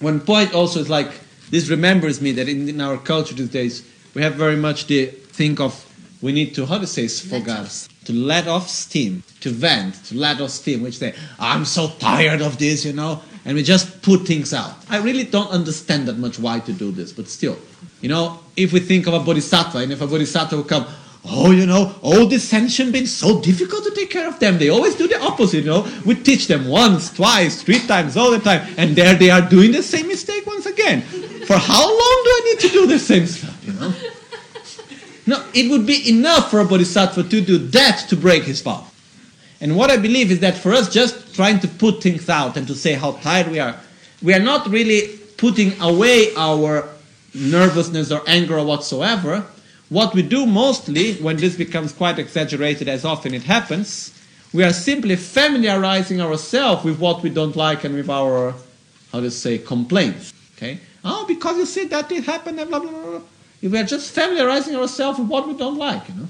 [0.00, 1.10] one point also is like
[1.50, 5.06] this remembers me that in, in our culture these days we have very much the
[5.06, 5.82] think of
[6.22, 10.40] we need to how to say sfogar to let off steam to vent to let
[10.40, 14.26] off steam which say i'm so tired of this you know and we just put
[14.26, 17.56] things out i really don't understand that much why to do this but still
[18.02, 20.86] you know if we think of a bodhisattva and if a bodhisattva will come
[21.28, 24.58] Oh, you know, all this sentient beings, so difficult to take care of them.
[24.58, 25.88] They always do the opposite, you know.
[26.04, 29.72] We teach them once, twice, three times, all the time, and there they are doing
[29.72, 31.02] the same mistake once again.
[31.02, 33.92] For how long do I need to do the same stuff, you know?
[35.26, 38.86] No, it would be enough for a bodhisattva to do that to break his vow.
[39.60, 42.66] And what I believe is that for us just trying to put things out and
[42.66, 43.76] to say how tired we are,
[44.22, 46.88] we are not really putting away our
[47.34, 49.44] nervousness or anger or whatsoever.
[49.90, 54.12] What we do mostly, when this becomes quite exaggerated, as often it happens,
[54.52, 58.54] we are simply familiarizing ourselves with what we don't like and with our,
[59.12, 60.32] how to say, complaints.
[60.56, 60.80] Okay?
[61.04, 63.20] Oh, because you see that it happened and blah, blah, blah.
[63.62, 66.28] We are just familiarizing ourselves with what we don't like, you know,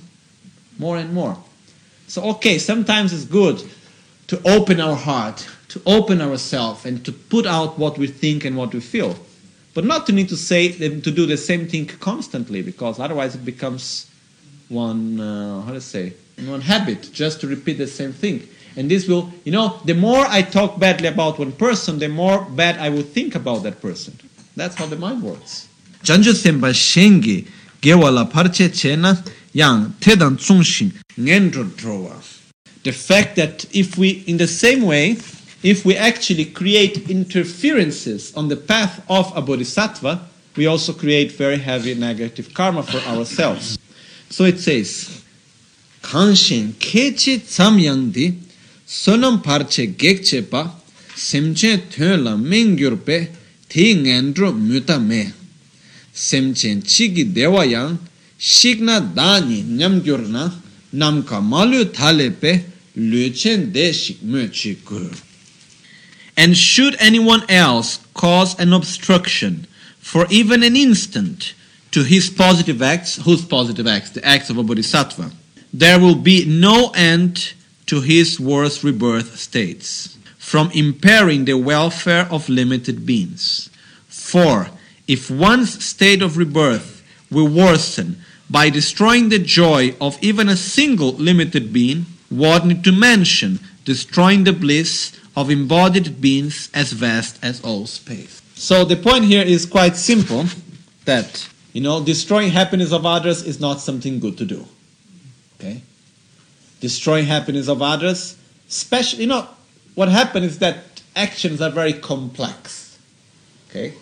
[0.79, 1.37] more and more.
[2.09, 3.63] So, okay, sometimes it's good
[4.29, 8.57] to open our heart, to open ourselves, and to put out what we think and
[8.57, 9.17] what we feel.
[9.75, 13.45] But not to need to say to do the same thing constantly, because otherwise it
[13.45, 14.11] becomes
[14.69, 16.15] one uh, how to say
[16.45, 18.47] one habit just to repeat the same thing.
[18.77, 22.45] And this will, you know, the more I talk badly about one person, the more
[22.45, 24.19] bad I will think about that person.
[24.55, 25.69] That's how the mind works.
[26.03, 27.47] janju semba shengi
[27.81, 29.19] gewala parche chena
[29.53, 31.67] yang tedan tsungshin ngendro.
[32.87, 35.19] The fact that if we, in the same way,
[35.65, 40.21] if we actually create interferences on the path of a bodhisattva,
[40.57, 43.77] we also create very heavy negative karma for ourselves.
[44.31, 45.21] So it says,
[46.01, 48.39] Kanshin kechi tsamyangdi
[48.87, 50.71] sonam parche gekchepa
[51.17, 53.35] semche thöla mengyurpe
[53.69, 55.33] thi ngendro muta me.
[56.15, 57.99] semchen chigi dewa yang
[58.39, 60.53] shikna dani nyamgyurna
[60.93, 62.76] namka malu thalepe
[66.37, 69.67] And should anyone else cause an obstruction
[69.99, 71.55] for even an instant
[71.93, 74.11] to his positive acts, whose positive acts?
[74.11, 75.31] The acts of a bodhisattva.
[75.73, 77.53] There will be no end
[77.87, 83.69] to his worst rebirth states from impairing the welfare of limited beings.
[84.07, 84.69] For
[85.07, 91.13] if one's state of rebirth will worsen by destroying the joy of even a single
[91.13, 97.61] limited being, what need to mention destroying the bliss of embodied beings as vast as
[97.63, 98.43] all space.
[98.55, 100.47] So the point here is quite simple
[101.05, 104.67] that you know destroying happiness of others is not something good to do.
[105.59, 105.83] Okay?
[106.81, 108.37] Destroying happiness of others,
[108.69, 109.47] special you know
[109.95, 112.99] what happens is that actions are very complex.
[113.69, 113.95] Okay?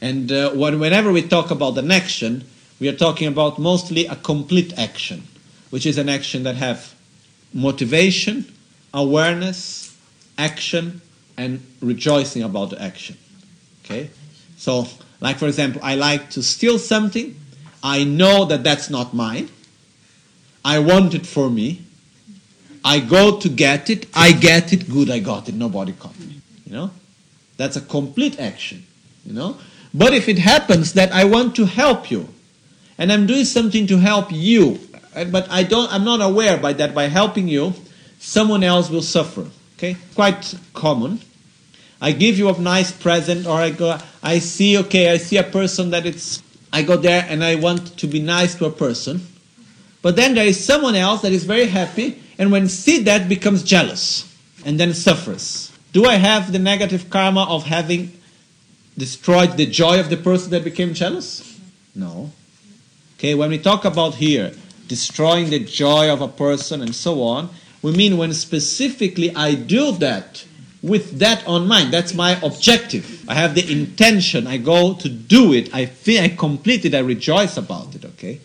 [0.00, 2.44] And uh, when, whenever we talk about an action,
[2.78, 5.24] we are talking about mostly a complete action,
[5.70, 6.94] which is an action that have
[7.52, 8.52] motivation,
[8.92, 9.96] awareness,
[10.36, 11.00] action,
[11.36, 13.16] and rejoicing about the action.
[13.84, 14.10] Okay?
[14.56, 14.86] So,
[15.20, 17.36] like for example, I like to steal something.
[17.82, 19.48] I know that that's not mine.
[20.64, 21.82] I want it for me.
[22.84, 24.06] I go to get it.
[24.14, 24.88] I get it.
[24.90, 25.54] Good, I got it.
[25.54, 26.40] Nobody caught me.
[26.66, 26.90] You know?
[27.56, 28.84] That's a complete action.
[29.24, 29.58] You know?
[29.94, 32.28] But if it happens that I want to help you,
[32.98, 34.78] and I'm doing something to help you,
[35.18, 37.74] uh, but I don't, I'm not aware by that by helping you,
[38.18, 39.46] someone else will suffer.
[39.76, 41.20] Okay, quite common.
[42.00, 45.42] I give you a nice present, or I go, I see, okay, I see a
[45.42, 46.42] person that it's,
[46.72, 49.26] I go there and I want to be nice to a person,
[50.00, 53.64] but then there is someone else that is very happy, and when see that becomes
[53.64, 54.32] jealous
[54.64, 55.72] and then suffers.
[55.92, 58.12] Do I have the negative karma of having
[58.96, 61.58] destroyed the joy of the person that became jealous?
[61.94, 62.30] No.
[63.16, 64.52] Okay, when we talk about here
[64.88, 67.50] destroying the joy of a person and so on,
[67.82, 70.44] we mean when specifically I do that
[70.82, 71.92] with that on mind.
[71.92, 73.24] That's my objective.
[73.28, 74.46] I have the intention.
[74.46, 75.74] I go to do it.
[75.74, 76.94] I feel I complete it.
[76.94, 78.04] I rejoice about it.
[78.04, 78.40] Okay.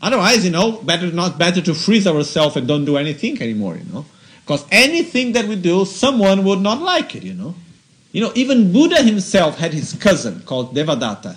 [0.00, 3.76] Otherwise, you know, better not better to freeze ourselves and don't do anything anymore.
[3.76, 4.06] You know,
[4.44, 7.22] because anything that we do, someone would not like it.
[7.22, 7.54] You know.
[8.12, 11.36] You know, even Buddha himself had his cousin called Devadatta.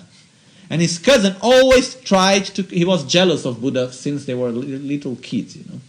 [0.68, 5.16] And his cousin always tried to, he was jealous of Buddha since they were little
[5.16, 5.80] kids, you know.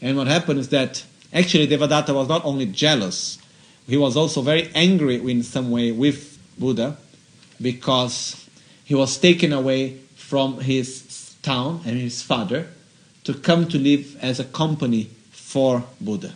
[0.00, 3.38] And what happened is that actually Devadatta was not only jealous,
[3.86, 6.96] he was also very angry in some way with Buddha
[7.60, 8.48] because
[8.84, 12.68] he was taken away from his town and his father
[13.24, 16.34] to come to live as a company for Buddha.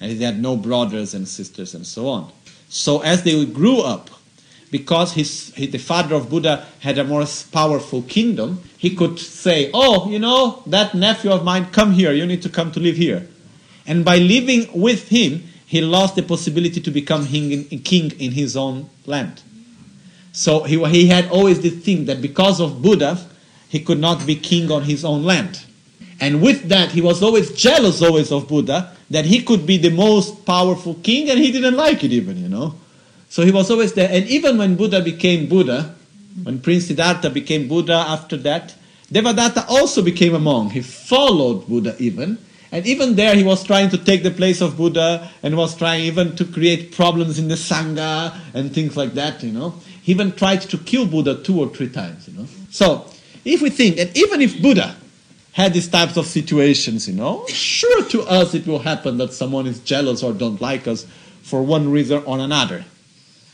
[0.00, 2.32] And he had no brothers and sisters and so on.
[2.68, 4.10] So as they grew up,
[4.70, 9.70] because his, he, the father of Buddha had a more powerful kingdom, he could say,
[9.74, 12.96] Oh, you know, that nephew of mine, come here, you need to come to live
[12.96, 13.26] here.
[13.86, 18.88] And by living with him, he lost the possibility to become king in his own
[19.06, 19.42] land.
[20.32, 23.18] So he, he had always the thing that because of Buddha,
[23.68, 25.62] he could not be king on his own land.
[26.20, 29.90] And with that, he was always jealous always of Buddha, that he could be the
[29.90, 32.74] most powerful king, and he didn't like it even, you know.
[33.28, 34.08] So he was always there.
[34.10, 35.94] And even when Buddha became Buddha,
[36.42, 38.74] when Prince Siddhartha became Buddha after that,
[39.12, 40.72] Devadatta also became a monk.
[40.72, 42.38] He followed Buddha even.
[42.70, 46.04] And even there, he was trying to take the place of Buddha and was trying
[46.04, 49.74] even to create problems in the Sangha and things like that, you know.
[50.02, 52.46] He even tried to kill Buddha two or three times, you know.
[52.70, 53.06] So,
[53.44, 54.96] if we think, and even if Buddha
[55.52, 59.66] had these types of situations, you know, sure to us it will happen that someone
[59.66, 61.06] is jealous or don't like us
[61.42, 62.84] for one reason or another.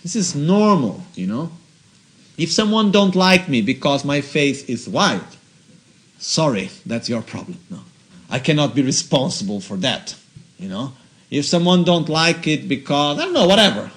[0.05, 1.51] This is normal, you know.
[2.37, 5.23] If someone don't like me because my face is white,
[6.19, 7.59] sorry, that's your problem.
[7.71, 7.81] No.
[8.29, 10.15] I cannot be responsible for that,
[10.59, 10.93] you know.
[11.31, 13.91] If someone don't like it because I don't know, whatever.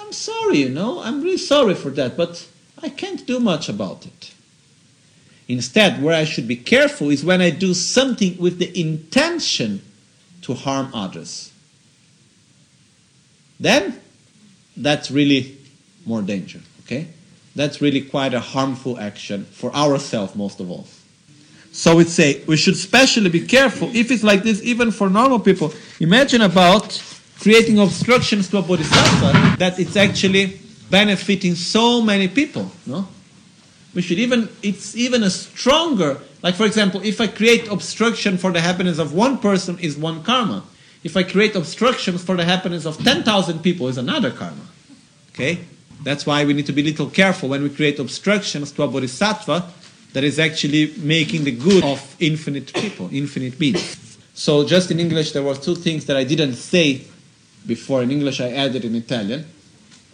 [0.00, 1.00] I'm sorry, you know.
[1.00, 2.48] I'm really sorry for that, but
[2.82, 4.34] I can't do much about it.
[5.46, 9.82] Instead, where I should be careful is when I do something with the intention
[10.42, 11.52] to harm others.
[13.60, 14.00] Then
[14.76, 15.56] that's really
[16.06, 17.08] more danger, okay?
[17.54, 20.86] That's really quite a harmful action for ourselves, most of all.
[21.72, 25.40] So we say we should especially be careful if it's like this, even for normal
[25.40, 25.72] people.
[26.00, 27.02] Imagine about
[27.40, 30.60] creating obstructions to a bodhisattva that it's actually
[30.90, 33.08] benefiting so many people, no?
[33.94, 38.50] We should even, it's even a stronger, like for example, if I create obstruction for
[38.50, 40.64] the happiness of one person is one karma.
[41.04, 44.62] If I create obstructions for the happiness of 10,000 people is another karma.
[45.32, 45.60] Okay?
[46.02, 48.88] That's why we need to be a little careful when we create obstructions to a
[48.88, 49.70] bodhisattva
[50.14, 54.18] that is actually making the good of infinite people, infinite beings.
[54.32, 57.02] So just in English, there were two things that I didn't say
[57.66, 58.02] before.
[58.02, 59.44] In English, I added in Italian,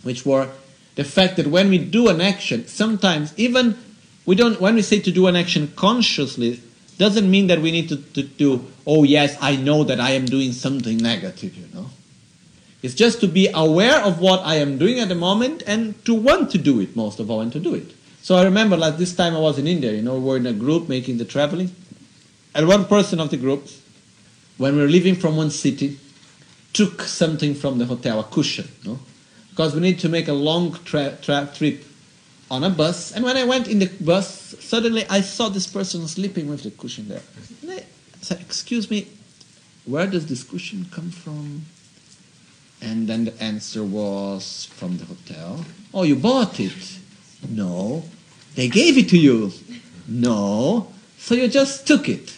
[0.02, 0.48] which were
[0.96, 3.78] the fact that when we do an action, sometimes even
[4.26, 6.60] we don't, when we say to do an action consciously,
[7.00, 10.26] doesn't mean that we need to, to do, oh yes, I know that I am
[10.26, 11.88] doing something negative, you know.
[12.82, 16.14] It's just to be aware of what I am doing at the moment and to
[16.14, 17.94] want to do it most of all and to do it.
[18.20, 20.46] So I remember like this time I was in India, you know, we were in
[20.46, 21.74] a group making the traveling.
[22.54, 23.66] And one person of the group,
[24.58, 25.98] when we were leaving from one city,
[26.74, 28.98] took something from the hotel, a cushion, no?
[29.48, 31.82] Because we need to make a long tra- tra- trip
[32.50, 36.06] on a bus, and when I went in the bus, suddenly I saw this person
[36.08, 37.22] sleeping with the cushion there.
[37.62, 37.84] And I
[38.20, 39.06] said, Excuse me,
[39.84, 41.62] where does this cushion come from?
[42.82, 45.64] And then the answer was from the hotel.
[45.94, 46.98] Oh, you bought it?
[47.48, 48.02] No.
[48.54, 49.52] They gave it to you?
[50.08, 50.88] No.
[51.18, 52.36] So you just took it?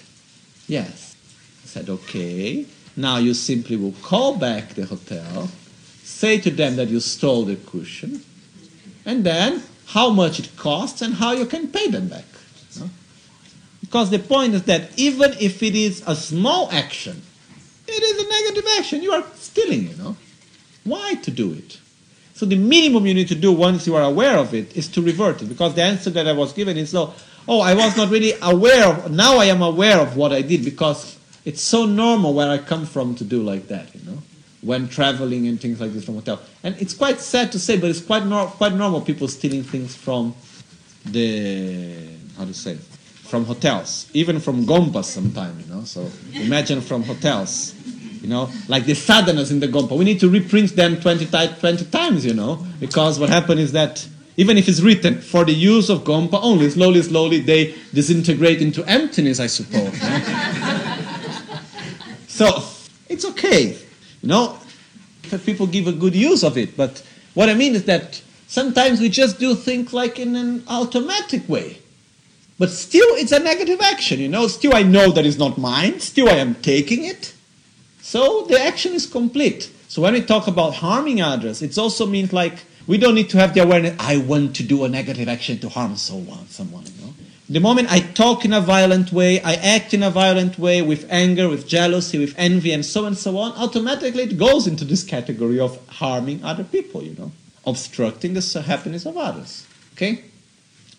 [0.66, 1.16] Yes.
[1.64, 2.66] I said, Okay.
[2.96, 5.48] Now you simply will call back the hotel,
[6.02, 8.22] say to them that you stole the cushion,
[9.06, 12.24] and then how much it costs and how you can pay them back.
[12.78, 12.88] No?
[13.80, 17.22] Because the point is that even if it is a small action,
[17.86, 19.02] it is a negative action.
[19.02, 20.16] You are stealing, you know.
[20.84, 21.78] Why to do it?
[22.34, 25.02] So the minimum you need to do once you are aware of it is to
[25.02, 25.46] revert it.
[25.46, 27.14] Because the answer that I was given is no,
[27.46, 30.64] oh, I was not really aware of, now I am aware of what I did
[30.64, 34.18] because it's so normal where I come from to do like that, you know
[34.62, 36.40] when traveling and things like this from hotel.
[36.62, 39.94] And it's quite sad to say, but it's quite nor- quite normal people stealing things
[39.94, 40.34] from
[41.04, 42.08] the
[42.38, 42.78] how to say
[43.32, 45.82] from hotels, even from gompas sometimes, you know.
[45.84, 47.74] So imagine from hotels,
[48.20, 49.96] you know, like the sadhanas in the gompa.
[49.96, 54.06] We need to reprint them 20, 20 times, you know, because what happened is that
[54.36, 58.84] even if it's written for the use of gompa only, slowly, slowly they disintegrate into
[58.84, 59.98] emptiness, I suppose.
[62.28, 62.62] so
[63.08, 63.76] it's okay
[64.22, 64.58] you know,
[65.44, 66.76] people give a good use of it.
[66.76, 67.02] But
[67.34, 71.78] what I mean is that sometimes we just do things like in an automatic way.
[72.58, 74.46] But still, it's a negative action, you know.
[74.46, 76.00] Still, I know that it's not mine.
[76.00, 77.34] Still, I am taking it.
[78.00, 79.70] So the action is complete.
[79.88, 82.54] So when we talk about harming others, it also means like
[82.86, 85.68] we don't need to have the awareness, I want to do a negative action to
[85.68, 86.84] harm someone, someone.
[87.52, 91.06] The moment I talk in a violent way, I act in a violent way with
[91.10, 95.04] anger, with jealousy, with envy, and so and so on, automatically it goes into this
[95.04, 97.30] category of harming other people, you know,
[97.66, 99.66] obstructing the happiness of others.
[99.92, 100.24] Okay?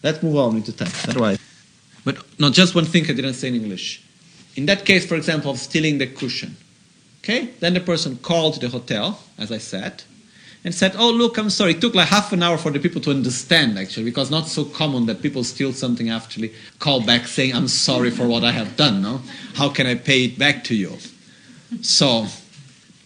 [0.03, 1.09] Let's move on into text.
[1.09, 1.39] Otherwise,
[2.05, 4.03] but not just one thing I didn't say in English.
[4.55, 6.55] In that case, for example, of stealing the cushion.
[7.23, 7.49] Okay?
[7.61, 10.03] Then the person called the hotel, as I said,
[10.64, 13.01] and said, "Oh, look, I'm sorry." It took like half an hour for the people
[13.01, 17.53] to understand, actually, because not so common that people steal something actually call back saying,
[17.53, 19.22] "I'm sorry for what I have done." No,
[19.55, 20.97] how can I pay it back to you?
[21.82, 22.28] So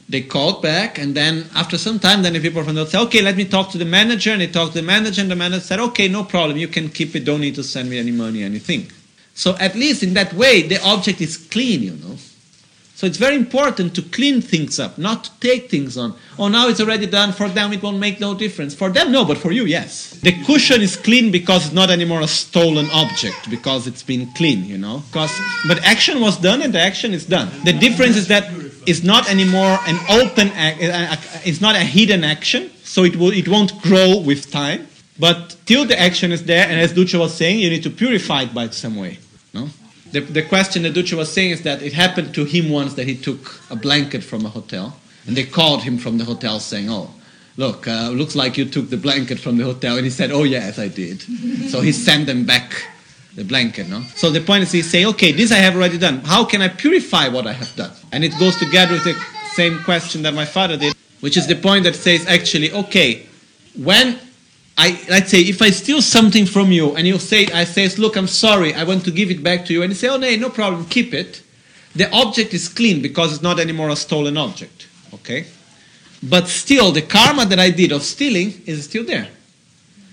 [0.10, 3.22] they called back, and then after some time, then the people from the said, "Okay,
[3.22, 5.64] let me talk to the manager." And they talked to the manager, and the manager
[5.64, 6.58] said, "Okay, no problem.
[6.58, 7.26] You can keep it.
[7.26, 8.92] Don't need to send me any money, anything."
[9.34, 12.18] So at least in that way, the object is clean, you know.
[12.98, 16.16] So it's very important to clean things up, not to take things on.
[16.40, 17.32] Oh, now it's already done.
[17.32, 18.74] For them, it won't make no difference.
[18.74, 20.20] For them, no, but for you, yes.
[20.24, 24.66] The cushion is clean because it's not anymore a stolen object, because it's been clean,
[24.66, 25.04] you know.
[25.12, 25.32] Because,
[25.68, 27.52] but action was done, and the action is done.
[27.66, 28.50] The difference is that
[28.88, 33.32] it's not anymore an open, ac- uh, it's not a hidden action, so it will,
[33.32, 34.88] it won't grow with time.
[35.20, 38.42] But till the action is there, and as Ducha was saying, you need to purify
[38.44, 39.20] it by some way.
[40.12, 43.08] The, the question that Ducha was saying is that it happened to him once that
[43.08, 46.90] he took a blanket from a hotel, and they called him from the hotel saying,
[46.90, 47.14] "Oh,
[47.58, 50.44] look, uh, looks like you took the blanket from the hotel," and he said, "Oh
[50.44, 51.22] yes, I did."
[51.72, 52.88] so he sent them back
[53.36, 53.90] the blanket.
[53.90, 54.02] No.
[54.16, 56.22] So the point is, he say, "Okay, this I have already done.
[56.22, 59.16] How can I purify what I have done?" And it goes together with the
[59.58, 63.26] same question that my father did, which is the point that says, actually, okay,
[63.76, 64.20] when
[64.78, 68.16] I let's say if I steal something from you and you say I says look
[68.16, 70.36] I'm sorry I want to give it back to you and you say oh no
[70.36, 71.42] no problem keep it
[71.96, 75.48] the object is clean because it's not anymore a stolen object okay?
[76.22, 79.28] But still the karma that I did of stealing is still there.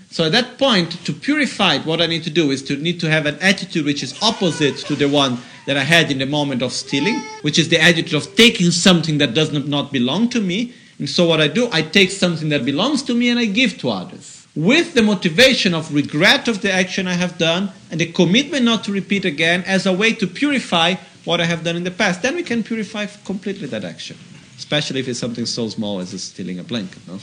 [0.09, 2.99] So at that point to purify it what I need to do is to need
[3.01, 5.37] to have an attitude which is opposite to the one
[5.67, 9.19] that I had in the moment of stealing which is the attitude of taking something
[9.19, 10.73] that does not- not belong to me.
[10.97, 13.77] And so what I do I take something that belongs to me and I give
[13.79, 18.11] to others with the motivation of regret of the action I have done and the
[18.11, 20.95] commitment not to repeat again as a way to purify
[21.25, 22.21] what I have done in the past.
[22.21, 24.17] Then we can purify completely that action,
[24.57, 27.05] especially if it's something so small as stealing a blanket.
[27.07, 27.19] No?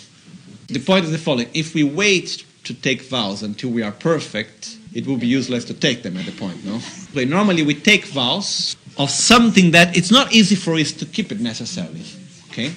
[0.66, 4.76] The point is the following if we wait to take vows until we are perfect,
[4.92, 6.64] it will be useless to take them at the point.
[6.64, 6.80] No?
[7.14, 11.32] But normally we take vows of something that it's not easy for us to keep
[11.32, 12.04] it necessarily.
[12.50, 12.72] Okay?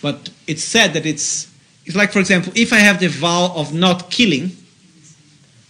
[0.00, 1.48] But it's said that it's
[1.86, 4.50] it's like, for example, if I have the vow of not killing,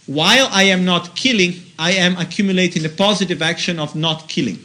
[0.07, 4.57] while I am not killing, I am accumulating the positive action of not killing.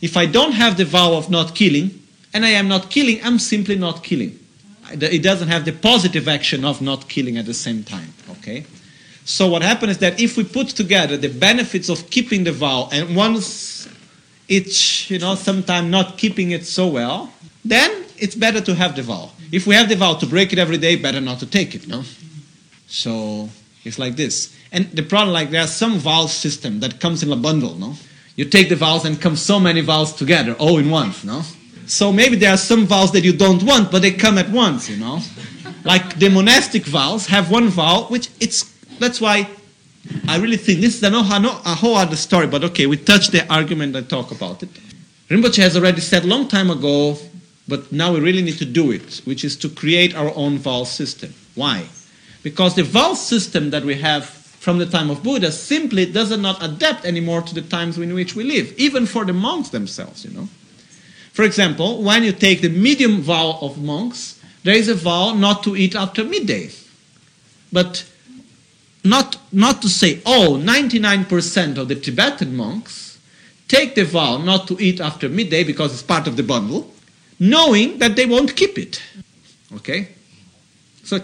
[0.00, 2.02] If I don't have the vow of not killing,
[2.32, 4.38] and I am not killing, I'm simply not killing.
[4.92, 8.12] It doesn't have the positive action of not killing at the same time.
[8.30, 8.64] Okay?
[9.24, 12.88] So what happens is that if we put together the benefits of keeping the vow
[12.92, 13.88] and once
[14.48, 17.32] it's you know sometimes not keeping it so well,
[17.64, 19.32] then it's better to have the vow.
[19.52, 21.86] If we have the vow to break it every day, better not to take it,
[21.86, 22.02] no?
[22.86, 23.48] So
[23.84, 24.56] it's like this.
[24.72, 27.94] And the problem, like there are some vow system that comes in a bundle, no?
[28.36, 31.42] You take the vows and come so many vows together, all in once, no?
[31.86, 34.90] So maybe there are some vows that you don't want, but they come at once,
[34.90, 35.20] you know?
[35.84, 39.48] Like the monastic vows have one vow, which it's that's why
[40.28, 43.94] I really think this is a, whole other story, but okay, we touch the argument
[43.96, 44.68] and talk about it.
[45.28, 47.18] Rinpoche has already said long time ago,
[47.68, 50.84] but now we really need to do it, which is to create our own vow
[50.84, 51.34] system.
[51.54, 51.88] Why?
[52.42, 54.26] Because the vow system that we have
[54.66, 58.34] from the time of Buddha simply does not adapt anymore to the times in which
[58.34, 60.48] we live, even for the monks themselves, you know.
[61.32, 65.62] For example, when you take the medium vow of monks, there is a vow not
[65.64, 66.70] to eat after midday.
[67.72, 68.04] But
[69.04, 73.18] not, not to say, oh, 99% of the Tibetan monks
[73.68, 76.90] take the vow not to eat after midday because it's part of the bundle,
[77.38, 79.02] knowing that they won't keep it.
[79.76, 80.08] Okay?
[81.04, 81.20] So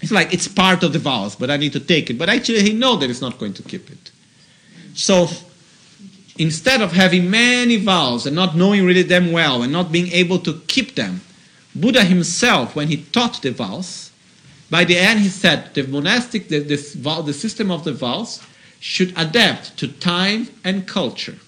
[0.00, 2.18] it's like it's part of the vows, but I need to take it.
[2.18, 4.10] But actually, he knows that it's not going to keep it.
[4.94, 5.28] So
[6.38, 10.38] instead of having many vows and not knowing really them well and not being able
[10.40, 11.20] to keep them,
[11.74, 14.10] Buddha himself, when he taught the vows,
[14.70, 18.42] by the end he said the monastic, the, this the system of the vows
[18.80, 21.38] should adapt to time and culture.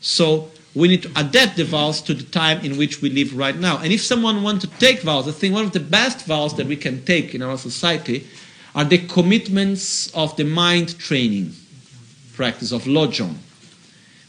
[0.00, 3.56] So we need to adapt the vows to the time in which we live right
[3.56, 3.78] now.
[3.78, 6.66] And if someone wants to take vows, I think one of the best vows that
[6.66, 8.26] we can take in our society
[8.74, 11.54] are the commitments of the mind training
[12.34, 13.36] practice of Lojong,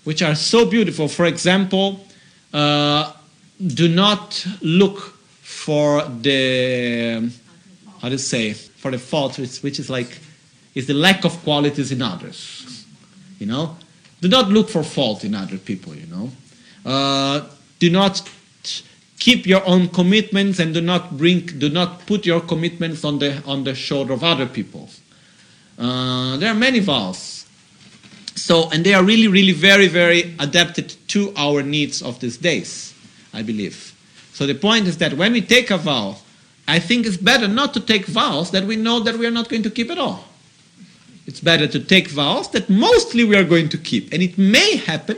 [0.03, 1.07] which are so beautiful.
[1.07, 2.05] For example,
[2.53, 3.11] uh,
[3.65, 4.99] do not look
[5.41, 7.31] for the
[8.01, 10.19] how to say for the fault, which, which is like
[10.75, 12.85] is the lack of qualities in others.
[13.39, 13.77] You know,
[14.21, 15.95] do not look for fault in other people.
[15.95, 16.31] You know,
[16.85, 17.47] uh,
[17.79, 18.29] do not
[19.19, 23.41] keep your own commitments and do not bring do not put your commitments on the
[23.45, 24.89] on the shoulder of other people.
[25.77, 27.45] Uh, there are many vows.
[28.35, 32.93] So, and they are really, really very, very adapted to our needs of these days,
[33.33, 33.95] I believe.
[34.33, 36.17] So the point is that when we take a vow,
[36.67, 39.47] I think it's better not to take vows that we know that we are not
[39.47, 40.25] going to keep at all.
[41.25, 44.13] It's better to take vows that mostly we are going to keep.
[44.13, 45.17] And it may happen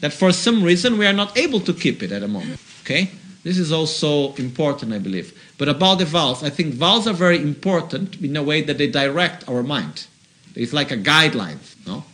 [0.00, 2.60] that for some reason we are not able to keep it at a moment.
[2.82, 3.10] Okay?
[3.44, 5.38] This is also important, I believe.
[5.58, 8.86] But about the vows, I think vows are very important in a way that they
[8.86, 10.06] direct our mind.
[10.54, 11.58] It's like a guideline.
[11.86, 12.04] No?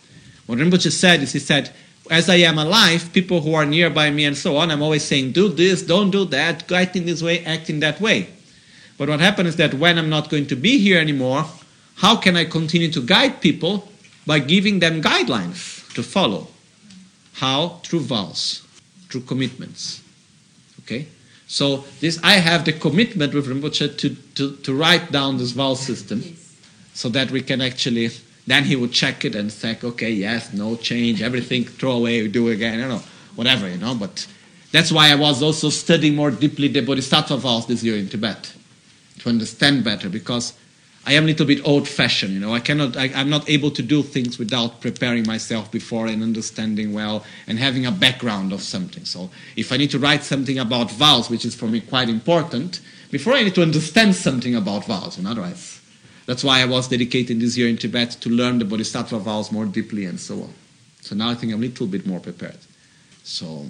[0.46, 1.72] What Rinpoche said is he said,
[2.10, 5.32] as I am alive, people who are nearby me and so on, I'm always saying,
[5.32, 8.28] do this, don't do that, act in this way, act in that way.
[8.98, 11.46] But what happens is that when I'm not going to be here anymore,
[11.96, 13.88] how can I continue to guide people?
[14.26, 16.48] By giving them guidelines to follow.
[17.34, 17.80] How?
[17.84, 18.62] Through vows,
[19.10, 20.02] through commitments.
[20.80, 21.06] Okay?
[21.46, 25.74] So this I have the commitment with Rinpoche to, to, to write down this vow
[25.74, 26.22] system
[26.94, 28.10] so that we can actually
[28.46, 32.48] then he would check it and say, okay, yes, no change, everything, throw away, do
[32.48, 33.02] again, you know,
[33.36, 33.94] whatever, you know.
[33.94, 34.26] But
[34.70, 38.52] that's why I was also studying more deeply the Bodhisattva vows this year in Tibet
[39.20, 40.52] to understand better because
[41.06, 42.54] I am a little bit old-fashioned, you know.
[42.54, 46.94] I cannot, I, I'm not able to do things without preparing myself before and understanding
[46.94, 49.04] well and having a background of something.
[49.04, 52.80] So if I need to write something about vows, which is for me quite important,
[53.10, 55.80] before I need to understand something about vows, you know, otherwise.
[56.26, 59.66] That's why I was dedicating this year in Tibet to learn the Bodhisattva vows more
[59.66, 60.54] deeply and so on.
[61.02, 62.56] So now I think I'm a little bit more prepared.
[63.24, 63.66] So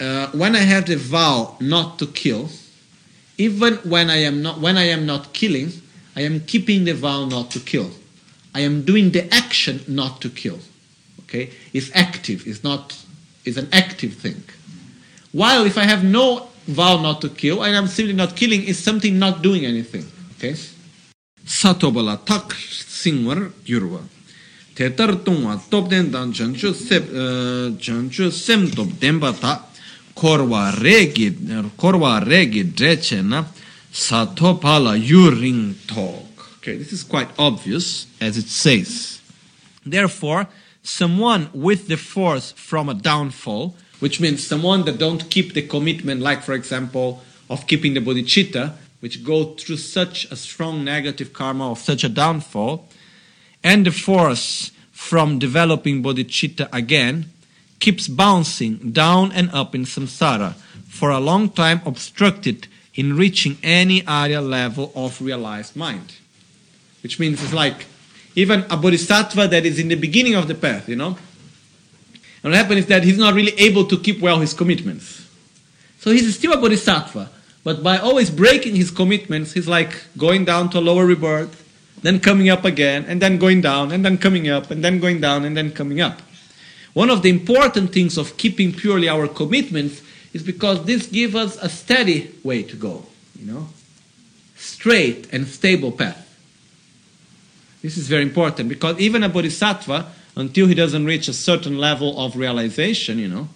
[0.00, 2.50] uh, when I have the vow not to kill,
[3.40, 5.72] even when I am not when I am not killing,
[6.14, 7.90] I am keeping the vow not to kill.
[8.54, 10.58] I am doing the action not to kill.
[11.22, 12.46] Okay, it's active.
[12.46, 12.96] It's not.
[13.46, 14.42] It's an active thing.
[15.32, 18.78] While if I have no vow not to kill, and I'm simply not killing, is
[18.78, 20.04] something not doing anything.
[20.36, 20.54] Okay.
[21.46, 24.02] Satobala tak singwar yurwa.
[24.74, 29.69] Tetar tungwa top den dan sep eh, janchu sem top denba ta
[30.14, 31.30] korwa regi
[31.76, 33.44] korwa regi dreche na
[33.92, 36.26] satopala yuring talk.
[36.58, 39.20] Okay, this is quite obvious as it says.
[39.84, 40.46] Therefore,
[40.82, 46.20] someone with the force from a downfall, which means someone that don't keep the commitment,
[46.20, 51.70] like for example, of keeping the bodhicitta, which go through such a strong negative karma
[51.70, 52.88] of such a downfall,
[53.64, 57.30] and the force from developing bodhicitta again,
[57.80, 60.54] keeps bouncing down and up in samsara
[60.88, 66.16] for a long time obstructed in reaching any higher level of realized mind.
[67.02, 67.86] Which means it's like
[68.36, 71.16] even a bodhisattva that is in the beginning of the path, you know.
[72.42, 75.26] And what happens is that he's not really able to keep well his commitments.
[75.98, 77.30] So he's still a bodhisattva,
[77.64, 81.66] but by always breaking his commitments, he's like going down to a lower rebirth,
[82.02, 85.20] then coming up again, and then going down, and then coming up, and then going
[85.20, 86.22] down, and then coming up.
[86.92, 91.56] One of the important things of keeping purely our commitments is because this gives us
[91.56, 93.06] a steady way to go,
[93.38, 93.68] you know,
[94.56, 96.26] straight and stable path.
[97.82, 102.18] This is very important because even a bodhisattva, until he doesn't reach a certain level
[102.20, 103.48] of realization, you know,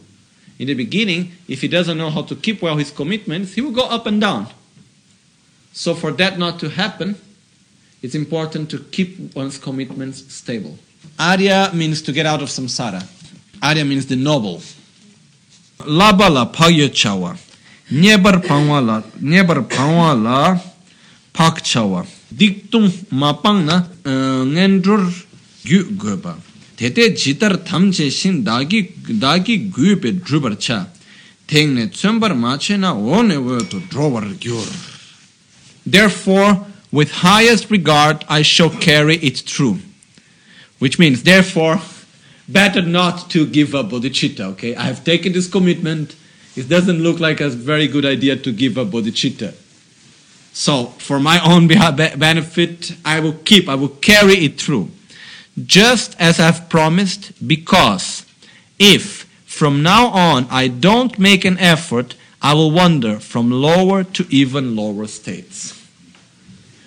[0.59, 3.73] in the beginning, if he doesn't know how to keep well his commitments, he will
[3.73, 4.49] go up and down.
[5.73, 7.17] So, for that not to happen,
[8.03, 10.79] it's important to keep one's commitments stable.
[11.19, 13.05] Arya means to get out of samsara.
[13.63, 14.61] Arya means the noble.
[15.81, 17.37] Laba la pagya chawa.
[17.91, 20.59] Nyebar pangwa la, nyebar pangwa la
[21.33, 22.07] pak chawa.
[22.35, 25.13] Diktung mapang na eh, ngendrur
[25.65, 26.37] gyu goba.
[26.77, 30.87] Tete jitar thamche shin dagi dagi gube drubar cha.
[31.47, 34.67] Tengne tsumbar mache na one wo to drobar gyur.
[35.87, 39.79] Therefore, with highest regard I shall carry it through.
[40.79, 41.81] Which means, therefore,
[42.49, 44.75] better not to give up bodhicitta, okay?
[44.75, 46.17] I have taken this commitment.
[46.57, 49.55] It doesn't look like a very good idea to give up bodhicitta.
[50.53, 51.67] So, for my own
[52.19, 54.91] benefit, I will keep, I will carry it through.
[55.65, 58.25] Just as I've promised, because
[58.79, 64.27] if from now on I don't make an effort, I will wander from lower to
[64.31, 65.81] even lower states.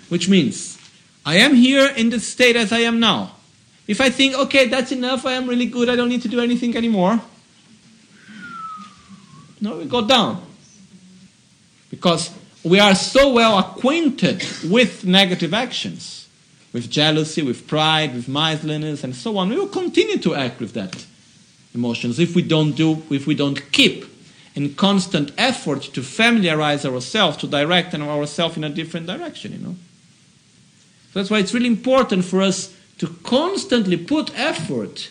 [0.08, 0.78] Which means,
[1.26, 3.32] I am here in the state as I am now.
[3.88, 6.40] If I think, okay, that's enough, I am really good, I don't need to do
[6.40, 7.20] anything anymore,
[9.60, 10.44] no, we go down.
[11.90, 12.30] Because
[12.62, 16.28] we are so well acquainted with negative actions,
[16.72, 19.48] with jealousy, with pride, with miserliness, and so on.
[19.48, 21.06] We will continue to act with that
[21.74, 24.04] emotions if we don't do, if we don't keep
[24.54, 29.76] in constant effort to familiarize ourselves, to direct ourselves in a different direction, you know.
[31.12, 35.10] So that's why it's really important for us to constantly put effort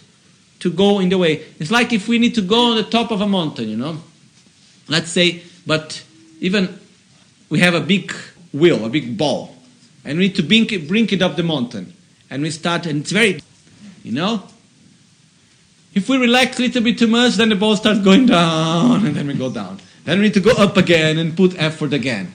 [0.59, 1.45] to go in the way.
[1.59, 4.01] It's like if we need to go on the top of a mountain, you know.
[4.87, 6.03] Let's say, but
[6.39, 6.79] even
[7.49, 8.13] we have a big
[8.53, 9.55] wheel, a big ball,
[10.05, 11.93] and we need to bring it, bring it up the mountain.
[12.29, 13.41] And we start, and it's very,
[14.03, 14.43] you know,
[15.93, 19.15] if we relax a little bit too much, then the ball starts going down, and
[19.15, 19.79] then we go down.
[20.05, 22.33] Then we need to go up again and put effort again.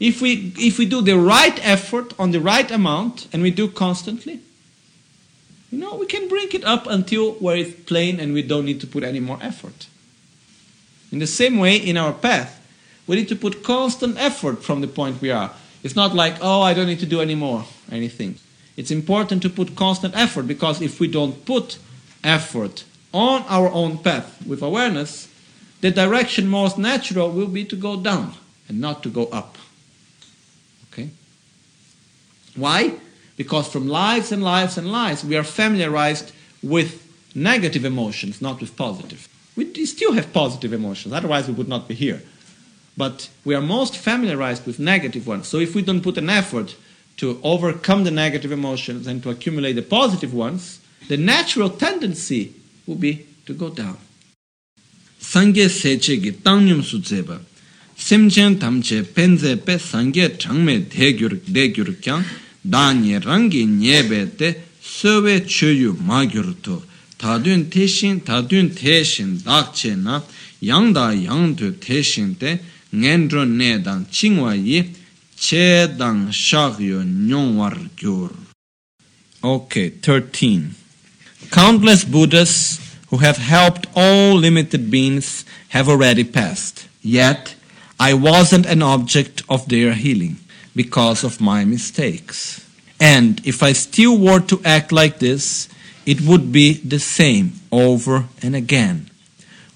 [0.00, 3.68] If we, if we do the right effort on the right amount, and we do
[3.68, 4.40] constantly,
[5.74, 8.80] you know, we can bring it up until where it's plain and we don't need
[8.80, 9.88] to put any more effort.
[11.10, 12.64] In the same way, in our path,
[13.08, 15.50] we need to put constant effort from the point we are.
[15.82, 18.36] It's not like, oh, I don't need to do any more, anything.
[18.76, 21.78] It's important to put constant effort because if we don't put
[22.22, 25.28] effort on our own path with awareness,
[25.80, 28.34] the direction most natural will be to go down
[28.68, 29.58] and not to go up.
[30.92, 31.10] Okay?
[32.54, 32.94] Why?
[33.37, 38.75] Because from lives and lives and lives, we are familiarized with negative emotions, not with
[38.75, 39.27] positive.
[39.55, 42.21] We still have positive emotions, otherwise, we would not be here.
[42.97, 45.47] But we are most familiarized with negative ones.
[45.47, 46.75] So if we don't put an effort
[47.17, 52.53] to overcome the negative emotions and to accumulate the positive ones, the natural tendency
[52.85, 53.97] will be to go down.
[55.19, 57.39] 상계 세체기 땅념 수제바
[57.97, 62.23] semchen tamche penze pe sangye changme degyur degyur kyang
[62.64, 66.82] danye rangi nyebe te söwe chöyu magyur to
[67.18, 70.22] tadun teshin tadun teshin dakche na
[70.60, 72.60] yangda yangdu teshin te.
[72.94, 74.94] Ne dang chingwa yi
[75.36, 78.30] che dang shagyo nyongwar gyur
[79.42, 80.74] Okay, 13.
[81.50, 86.86] Countless Buddhas who have helped all limited beings have already passed.
[87.02, 87.54] Yet,
[88.00, 90.36] I wasn't an object of their healing
[90.74, 92.64] because of my mistakes.
[93.00, 95.68] And if I still were to act like this,
[96.06, 99.10] it would be the same over and again.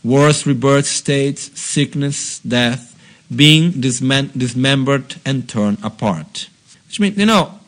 [0.05, 2.95] Worse rebirth states, sickness, death,
[3.35, 6.49] being dismem- dismembered and torn apart.
[6.87, 7.59] Which means, you know,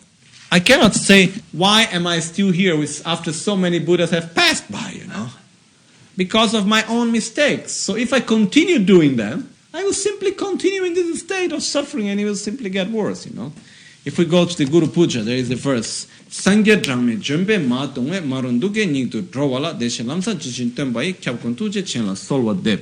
[0.50, 4.70] I cannot say, why am I still here with, after so many Buddhas have passed
[4.70, 5.28] by, you know?
[6.16, 7.72] Because of my own mistakes.
[7.72, 12.08] So if I continue doing them, I will simply continue in this state of suffering
[12.08, 13.52] and it will simply get worse, you know?
[14.04, 16.06] If we go to the Guru Puja, there is the verse.
[16.28, 22.16] Sangye drangme jumbe ma tongwe marunduke nyingtu drawala deshe lamsa jishin tembai kyabkun tuje chenla
[22.16, 22.80] solwa deb.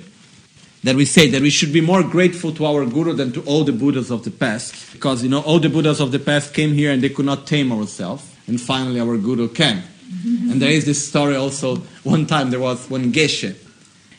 [0.84, 3.64] That we say that we should be more grateful to our Guru than to all
[3.64, 4.92] the Buddhas of the past.
[4.92, 7.48] Because, you know, all the Buddhas of the past came here and they could not
[7.48, 8.22] tame ourselves.
[8.46, 9.82] And finally our Guru can.
[10.22, 11.76] And there is this story also.
[12.04, 13.56] One time there was one Geshe.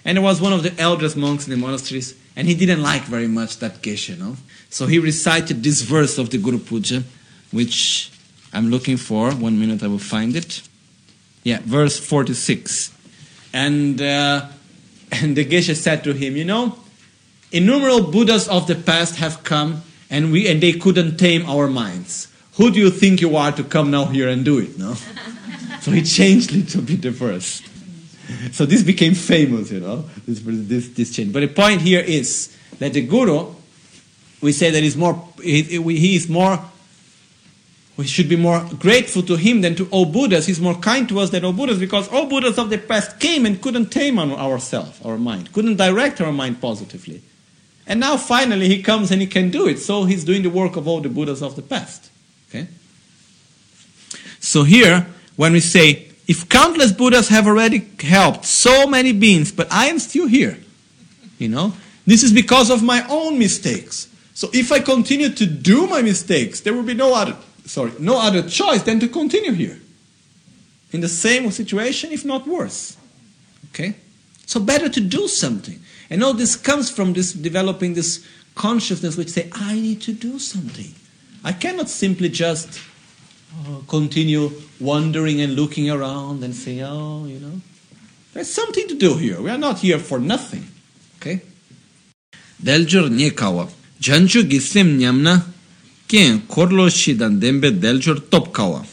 [0.03, 2.13] And there was one of the eldest monks in the monasteries.
[2.40, 4.38] And he didn't like very much that Geshe, no?
[4.70, 7.04] So he recited this verse of the Guru Puja,
[7.52, 8.14] which
[8.54, 9.34] I'm looking for.
[9.34, 10.62] One minute I will find it.
[11.44, 12.96] Yeah, verse 46.
[13.52, 14.48] And, uh,
[15.12, 16.80] and the Geshe said to him, You know,
[17.52, 22.30] innumerable Buddhas of the past have come and, we, and they couldn't tame our minds.
[22.54, 24.80] Who do you think you are to come now here and do it?
[24.80, 24.94] No?
[25.82, 27.62] so he changed a little bit the verse.
[28.51, 31.34] So this became famous, you know, this, this, this change.
[31.34, 33.53] But the point here is that the Guru,
[34.41, 36.63] we say that he's more, he, he is more,
[37.97, 40.45] we should be more grateful to him than to all Buddhas.
[40.45, 43.45] He's more kind to us than all Buddhas because all Buddhas of the past came
[43.45, 47.21] and couldn't tame ourselves, our mind, couldn't direct our mind positively.
[47.86, 49.80] And now finally he comes and he can do it.
[49.80, 52.09] So he's doing the work of all the Buddhas of the past.
[52.49, 52.67] Okay?
[54.39, 59.67] So here, when we say, if countless Buddhas have already helped so many beings, but
[59.71, 60.59] I am still here,
[61.39, 61.73] you know,
[62.05, 64.07] this is because of my own mistakes.
[64.36, 68.21] So if I continue to do my mistakes, there will be no other, sorry, no
[68.21, 69.80] other choice than to continue here.
[70.91, 72.95] In the same situation, if not worse.
[73.71, 73.95] Okay?
[74.45, 75.82] So better to do something.
[76.11, 78.23] And all this comes from this developing this
[78.53, 80.93] consciousness which say, I need to do something.
[81.43, 82.80] I cannot simply just
[83.65, 87.61] uh, continue wandering and looking around and saying, oh, you know,
[88.34, 89.41] there's something to do here.
[89.41, 90.65] We are not here for nothing.
[91.17, 91.41] Okay?
[92.63, 93.69] Deljur nyekawa
[93.99, 95.43] janchu gisem nyamna
[96.07, 98.86] kien korlo shidan dembe deljur topkawa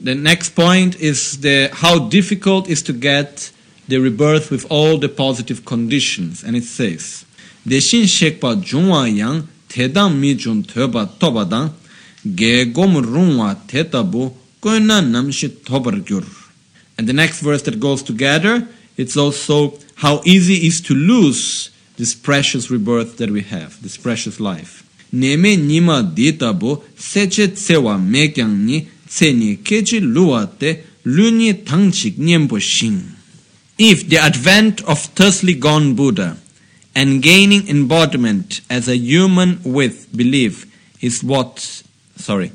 [0.00, 3.52] The next point is the how difficult is to get
[3.86, 6.42] the rebirth with all the positive conditions.
[6.42, 7.24] And it says,
[7.64, 11.70] deshin shekpa jungwa yang tedang mi jun töba tobadang
[12.24, 14.34] ge gom rungwa tetabu
[14.64, 14.90] and
[17.08, 22.70] the next verse that goes together, it's also how easy is to lose this precious
[22.70, 24.82] rebirth that we have, this precious life.
[25.12, 33.02] neme nima ditabu seche tsewa mekyang ni tseni kechi luwa te luni tangchik nyembo shing
[33.78, 36.36] If the advent of thusly gone Buddha
[36.94, 40.66] and gaining embodiment as a human with belief
[41.02, 41.82] is what,
[42.16, 42.52] sorry,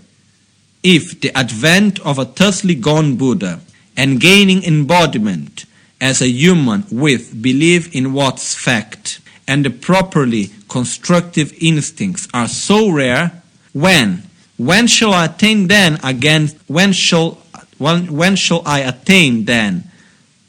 [0.84, 3.60] if the advent of a thusly gone Buddha
[3.96, 5.66] and gaining embodiment
[6.00, 12.90] as a human with belief in what's fact and the properly constructive instincts are so
[12.90, 13.42] rare,
[13.74, 14.24] when,
[14.58, 17.42] when shall I attain then again, when shall,
[17.78, 19.90] when, when shall I attain then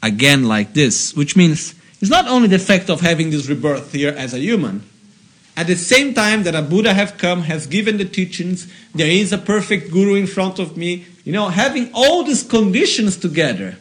[0.03, 1.15] again like this?
[1.15, 4.83] Which means it's not only the fact of having this rebirth here as a human,
[5.59, 9.33] at the same time that a Buddha have come, has given the teachings, there is
[9.33, 13.77] a perfect guru in front of me, you know, having all these conditions together.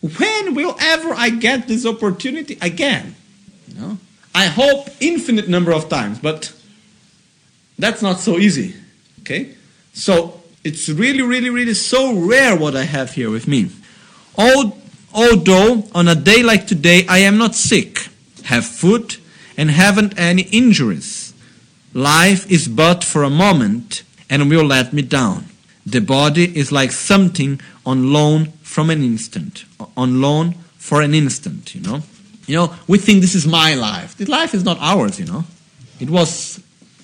[0.00, 3.14] When will ever I get this opportunity again?
[3.68, 3.98] You know?
[4.34, 6.50] I hope infinite number of times, but
[7.78, 8.74] that's not so easy.
[9.20, 9.54] Okay?
[9.92, 13.70] So it's really, really, really so rare what I have here with me.
[14.38, 14.78] Al-
[15.14, 18.08] Although on a day like today I am not sick,
[18.44, 19.16] have food,
[19.56, 21.34] and haven't any injuries.
[21.94, 25.46] Life is but for a moment and will let me down.
[25.84, 29.64] The body is like something on loan from an instant,
[29.96, 32.02] on loan for an instant, you know.
[32.46, 34.16] You know, we think this is my life.
[34.16, 35.44] This life is not ours, you know.
[36.00, 36.60] It was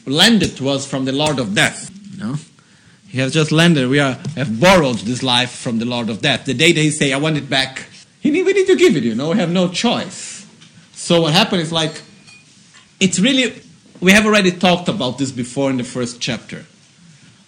[0.06, 2.36] lended to us from the Lord of Death, you know.
[3.08, 3.88] He has just landed.
[3.88, 6.44] We are, have borrowed this life from the Lord of Death.
[6.44, 7.86] The day they say, I want it back,
[8.20, 9.30] he need, we need to give it, you know.
[9.30, 10.46] We have no choice.
[10.92, 12.02] So what happened is like,
[13.00, 13.62] it's really,
[14.00, 16.66] we have already talked about this before in the first chapter.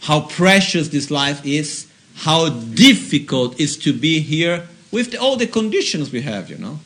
[0.02, 1.86] How precious this life is,
[2.16, 6.80] how difficult it is to be here with all the conditions we have, you know.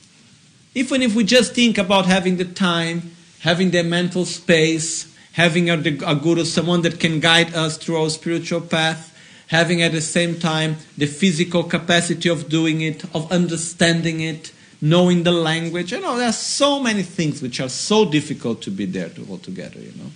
[0.75, 5.75] Even if we just think about having the time, having the mental space, having a,
[5.75, 9.11] a guru, someone that can guide us through our spiritual path,
[9.49, 14.53] having at the same time the physical capacity of doing it, of understanding it,
[14.85, 15.93] knowing the language.
[15.93, 19.25] You know, there are so many things which are so difficult to be there to
[19.25, 20.11] hold together, you know.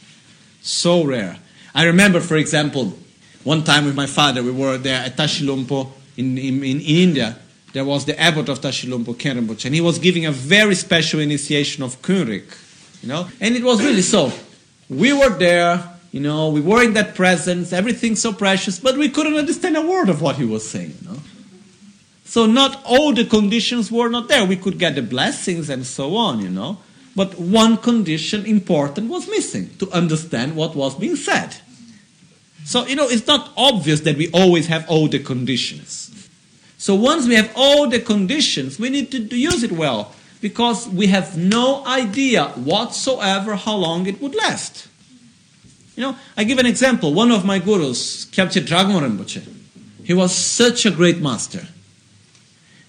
[0.61, 1.39] So rare.
[1.75, 2.93] I remember, for example,
[3.45, 5.89] one time with my father, we were there at Tashilhunpo
[6.19, 7.39] in, in, in India.
[7.73, 11.83] There was the abbot of Tashilhunpo, Kenrambuch, and he was giving a very special initiation
[11.83, 12.45] of Kunrik,
[13.03, 13.27] you know.
[13.41, 14.31] And it was really so.
[14.91, 19.09] We were there, you know, we were in that presence, everything so precious, but we
[19.09, 21.19] couldn't understand a word of what he was saying, you know.
[22.29, 24.45] So not all the conditions were not there.
[24.45, 26.76] We could get the blessings and so on, you know.
[27.16, 31.57] But one condition important was missing to understand what was being said.
[32.66, 36.29] So, you know, it's not obvious that we always have all the conditions.
[36.76, 40.12] So once we have all the conditions, we need to use it well
[40.43, 44.87] because we have no idea whatsoever how long it would last.
[45.97, 47.14] You know, I give an example.
[47.14, 49.49] One of my gurus, Kyabje Dagom Rinpoche,
[50.05, 51.66] he was such a great master.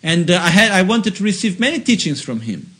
[0.02, 2.74] And uh, I, had, I wanted to receive many teachings from him.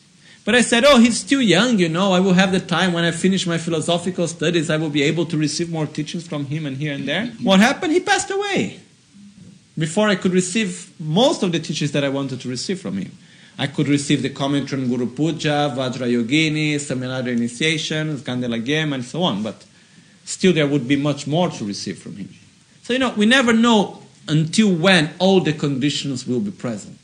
[0.44, 2.12] But I said, oh, he's still young, you know.
[2.12, 5.26] I will have the time when I finish my philosophical studies, I will be able
[5.26, 7.26] to receive more teachings from him and here and there.
[7.42, 7.92] What happened?
[7.92, 8.80] He passed away
[9.78, 13.12] before I could receive most of the teachings that I wanted to receive from him.
[13.58, 19.04] I could receive the commentary on Guru Puja, Vajra Yogini, Samanada Initiation, Skandala Game, and
[19.04, 19.42] so on.
[19.42, 19.66] But
[20.24, 22.34] still, there would be much more to receive from him.
[22.82, 26.98] So, you know, we never know until when all the conditions will be present.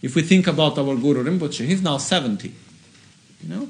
[0.00, 2.54] If we think about our Guru Rinpoche, he's now 70.
[3.42, 3.68] You know?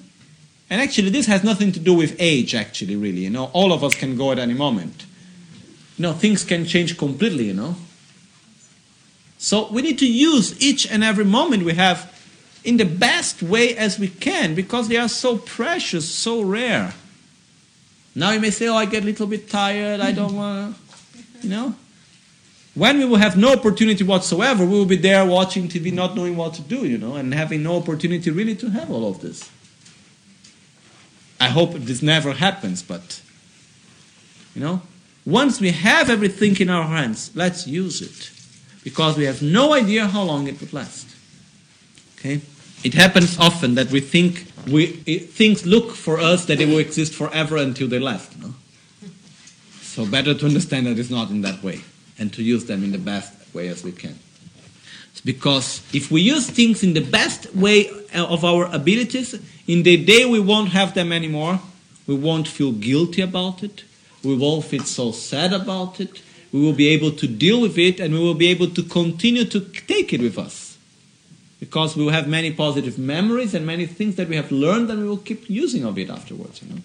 [0.71, 3.21] And actually, this has nothing to do with age, actually, really.
[3.21, 5.07] You know, all of us can go at any moment.
[5.97, 7.77] You know, things can change completely, you know.
[9.39, 12.15] So we need to use each and every moment we have
[12.65, 16.93] in the best way as we can because they are so precious, so rare.
[18.15, 21.47] Now you may say, oh, I get a little bit tired, I don't want to,
[21.47, 21.75] you know.
[22.79, 26.37] When we will have no opportunity whatsoever, we will be there watching TV, not knowing
[26.37, 29.51] what to do, you know, and having no opportunity really to have all of this.
[31.41, 33.21] I hope this never happens, but,
[34.55, 34.83] you know,
[35.27, 38.31] once we have everything in our hands, let's use it.
[38.85, 41.17] Because we have no idea how long it would last.
[42.17, 42.43] Okay?
[42.85, 46.79] It happens often that we think we, it, things look for us that they will
[46.79, 48.41] exist forever until they last.
[48.41, 48.55] No?
[49.81, 51.83] So better to understand that it's not in that way
[52.19, 54.19] and to use them in the best way as we can.
[55.13, 59.35] It's because if we use things in the best way uh, of our abilities,
[59.67, 61.61] in the day we won't have them anymore,
[62.07, 63.85] we won't feel guilty about it,
[64.23, 68.01] we won't feel so sad about it, we will be able to deal with it,
[68.01, 70.79] and we will be able to continue to take it with us.
[71.61, 75.03] Because we will have many positive memories and many things that we have learned, and
[75.03, 76.63] we will keep using of it afterwards.
[76.63, 76.81] You know.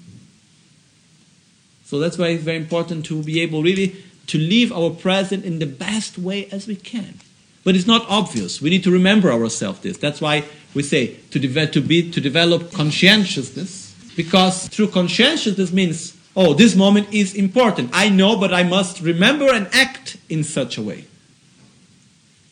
[1.86, 3.96] So that's why it's very important to be able really
[4.28, 7.20] to live our present in the best way as we can.
[7.64, 8.62] But it's not obvious.
[8.62, 9.98] We need to remember ourselves this.
[9.98, 10.44] That's why
[10.74, 16.76] we say to, deve- to, be, to develop conscientiousness, because through conscientiousness means, oh, this
[16.76, 17.90] moment is important.
[17.94, 21.06] I know, but I must remember and act in such a way.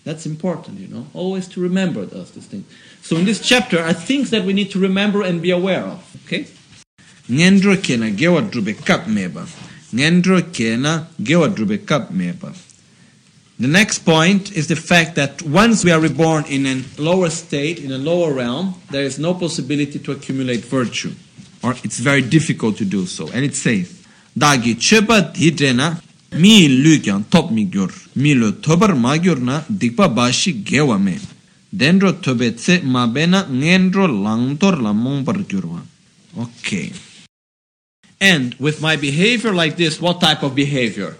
[0.03, 2.65] That's important, you know, always to remember those things.
[3.01, 6.17] So in this chapter are things that we need to remember and be aware of.
[6.25, 6.47] Okay?
[9.93, 12.53] Ngendro kena gewa drube kap meba
[13.59, 17.77] The next point is the fact that once we are reborn in a lower state,
[17.77, 21.13] in a lower realm, there is no possibility to accumulate virtue.
[21.63, 23.87] or it's very difficult to do so and it says
[24.37, 26.01] dagi cheba hidrena
[26.33, 30.97] mi lu kyang top mi gyor mi lo tobar ma gyor na dikpa bashi gewa
[31.01, 31.19] me.
[31.73, 32.11] Dendro
[32.83, 35.37] ma bena ngendro langtor la mong par
[36.37, 36.91] okay
[38.21, 41.17] And with my behavior like this, what type of behavior?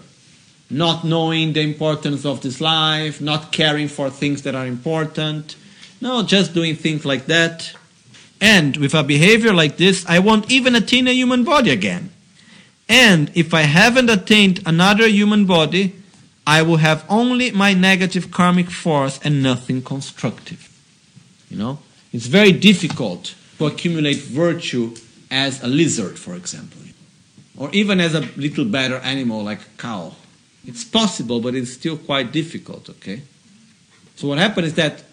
[0.70, 5.56] Not knowing the importance of this life, not caring for things that are important.
[6.00, 7.74] No, just doing things like that.
[8.40, 12.10] And with a behavior like this, I won't even attain a human body again.
[12.88, 15.94] And if I haven't attained another human body,
[16.46, 20.68] I will have only my negative karmic force and nothing constructive.
[21.50, 21.78] You know,
[22.12, 24.94] it's very difficult to accumulate virtue
[25.30, 26.81] as a lizard, for example,
[27.62, 30.12] or even as a little better animal like a cow.
[30.66, 32.90] It's possible, but it's still quite difficult.
[32.90, 33.22] Okay.
[34.16, 35.04] So what happened is that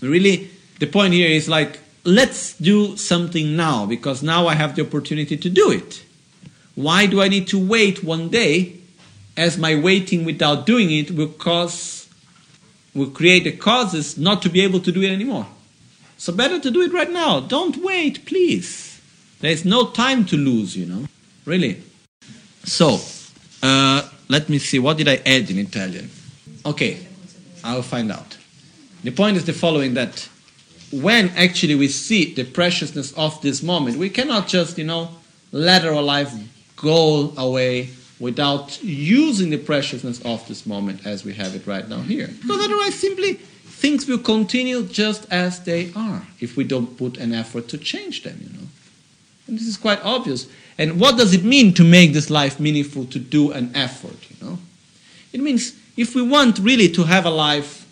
[0.00, 0.50] really
[0.80, 5.36] the point here is like let's do something now because now I have the opportunity
[5.36, 6.02] to do it.
[6.74, 8.78] Why do I need to wait one day?
[9.36, 12.08] As my waiting without doing it will cause
[12.92, 15.46] will create the causes not to be able to do it anymore.
[16.18, 17.38] So better to do it right now.
[17.38, 19.00] Don't wait, please.
[19.38, 21.06] There's no time to lose, you know.
[21.44, 21.82] Really.
[22.64, 23.00] So,
[23.62, 24.78] uh, let me see.
[24.78, 26.10] What did I add in Italian?
[26.64, 27.06] Okay,
[27.64, 28.38] I'll find out.
[29.02, 30.28] The point is the following that
[30.92, 35.08] when actually we see the preciousness of this moment, we cannot just, you know,
[35.50, 36.32] let our life
[36.76, 37.90] go away
[38.20, 42.28] without using the preciousness of this moment as we have it right now here.
[42.40, 47.32] Because otherwise, simply things will continue just as they are if we don't put an
[47.32, 48.68] effort to change them, you know.
[49.48, 50.46] And this is quite obvious.
[50.78, 54.46] And what does it mean to make this life meaningful, to do an effort, you
[54.46, 54.58] know?
[55.32, 57.86] It means if we want really to have a life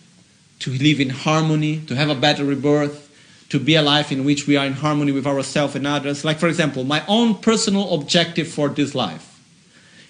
[0.59, 3.09] to live in harmony, to have a better rebirth,
[3.49, 6.23] to be a life in which we are in harmony with ourselves and others.
[6.23, 9.27] Like, for example, my own personal objective for this life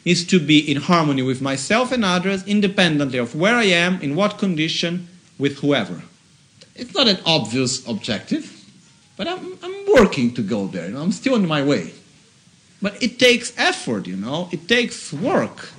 [0.06, 4.16] is to be in harmony with myself and others, independently of where I am, in
[4.16, 5.08] what condition,
[5.38, 6.04] with whoever.
[6.76, 8.64] It's not an obvious objective,
[9.18, 10.88] but I'm, I'm working to go there.
[10.88, 11.02] You know?
[11.02, 11.94] I'm still on my way.
[12.82, 15.70] But it takes effort, you know, it takes work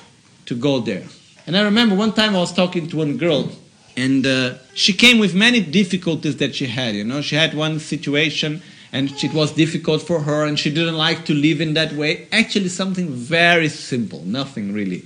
[0.46, 1.05] to go there.
[1.46, 3.50] And I remember one time I was talking to one girl
[3.96, 7.20] and uh, she came with many difficulties that she had you know?
[7.20, 11.34] She had one situation and it was difficult for her and she didn't like to
[11.34, 12.28] live in that way.
[12.30, 15.00] Actually something very simple nothing really.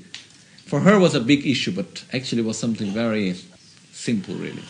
[0.66, 3.34] For her was a big issue but actually was something very
[3.92, 4.62] simple really.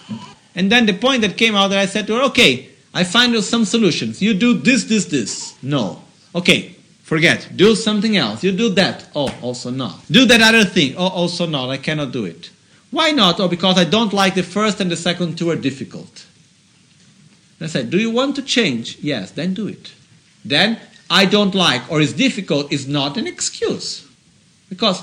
[0.55, 3.33] And then the point that came out that i said to her okay i find
[3.33, 4.23] you some solutions.
[4.23, 5.61] You do this this this.
[5.63, 6.03] No.
[6.33, 6.76] Okay
[7.13, 11.09] forget do something else you do that oh also not do that other thing oh
[11.21, 12.51] also not i cannot do it
[12.91, 13.41] why not?
[13.41, 16.27] Oh, because I don't like the first and the second two are difficult.
[17.61, 18.99] I said, Do you want to change?
[19.01, 19.93] Yes, then do it.
[20.45, 20.79] Then
[21.11, 24.07] I don't like or is difficult is not an excuse.
[24.69, 25.03] Because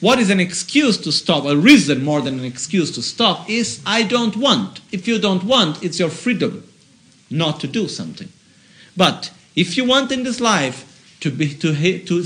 [0.00, 3.80] what is an excuse to stop, a reason more than an excuse to stop, is
[3.86, 4.80] I don't want.
[4.90, 6.64] If you don't want, it's your freedom
[7.30, 8.28] not to do something.
[8.96, 10.91] But if you want in this life
[11.22, 11.72] to be, to,
[12.04, 12.24] to,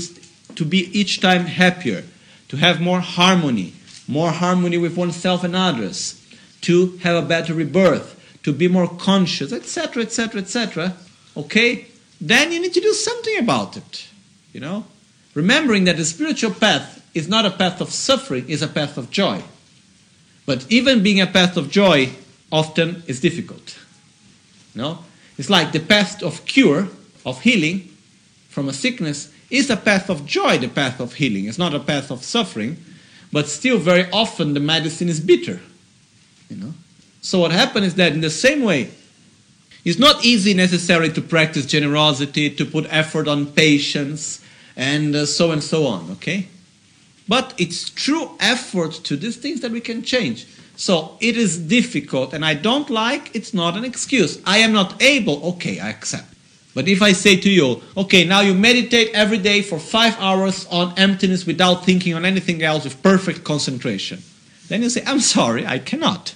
[0.55, 2.03] to be each time happier,
[2.49, 3.73] to have more harmony,
[4.07, 6.25] more harmony with oneself and others,
[6.61, 10.93] to have a better rebirth, to be more conscious, etc., etc., etc.,
[11.35, 11.85] okay,
[12.19, 14.07] then you need to do something about it.
[14.51, 14.85] You know?
[15.35, 19.11] Remembering that the spiritual path is not a path of suffering, is a path of
[19.11, 19.43] joy.
[20.47, 22.13] But even being a path of joy
[22.51, 23.77] often is difficult.
[24.73, 24.99] You No?
[25.37, 26.87] It's like the path of cure,
[27.23, 27.93] of healing
[28.57, 31.45] from a sickness, is a path of joy, the path of healing.
[31.45, 32.77] It's not a path of suffering,
[33.31, 35.59] but still very often the medicine is bitter.
[36.49, 36.73] You know?
[37.21, 38.89] So what happens is that in the same way,
[39.85, 44.43] it's not easy necessarily to practice generosity, to put effort on patience,
[44.75, 46.47] and uh, so and so on, okay?
[47.27, 50.47] But it's true effort to these things that we can change.
[50.77, 54.41] So it is difficult, and I don't like, it's not an excuse.
[54.47, 56.33] I am not able, okay, I accept.
[56.77, 60.67] But if I say to you, okay, now you meditate every day for five hours
[60.67, 64.21] on emptiness without thinking on anything else with perfect concentration,
[64.67, 66.35] then you say, I'm sorry, I cannot.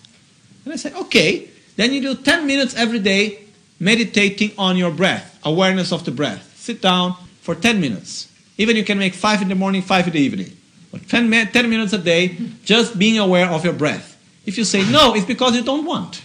[0.65, 3.43] And I say, okay, then you do 10 minutes every day
[3.80, 6.57] meditating on your breath, awareness of the breath.
[6.57, 8.27] Sit down for 10 minutes.
[8.57, 10.57] Even you can make 5 in the morning, 5 in the evening.
[10.91, 12.35] But 10, 10 minutes a day,
[12.65, 14.18] just being aware of your breath.
[14.47, 16.23] If you say no, it's because you don't want.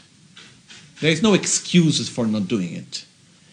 [1.02, 3.04] There is no excuses for not doing it.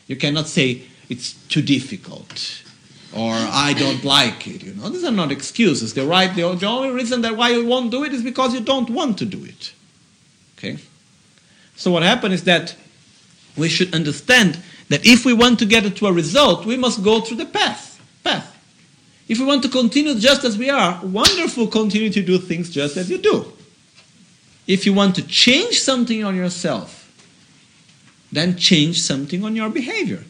[0.08, 2.64] You cannot say it's too difficult
[3.16, 4.64] or I don't like it.
[4.64, 5.94] You know, these are not excuses.
[5.94, 8.90] The right, the, only reason that why you won't do it is because you don't
[8.90, 9.74] want to do it.
[10.58, 10.78] Okay.
[11.76, 12.76] So what happened is that
[13.56, 14.60] we should understand
[14.90, 18.02] that if we want to get to a result, we must go through the path.
[18.24, 18.50] Path.
[19.28, 22.98] If we want to continue just as we are, wonderful, continue to do things just
[22.98, 23.54] as you do.
[24.66, 27.03] If you want to change something on yourself,
[28.34, 30.23] then change something on your behavior,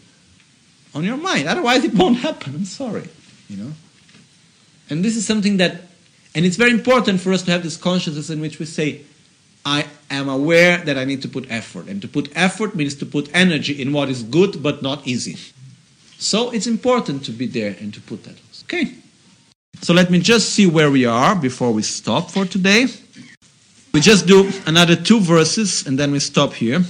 [0.93, 1.47] on your mind.
[1.47, 2.55] Otherwise, it won't happen.
[2.55, 3.07] I'm sorry.
[3.47, 3.71] You know.
[4.89, 5.81] And this is something that,
[6.35, 9.01] and it's very important for us to have this consciousness in which we say,
[9.65, 11.88] I am aware that I need to put effort.
[11.88, 15.38] And to put effort means to put energy in what is good but not easy.
[16.17, 18.35] So it's important to be there and to put that.
[18.63, 18.93] Okay.
[19.81, 22.88] So let me just see where we are before we stop for today.
[23.93, 26.84] We just do another two verses and then we stop here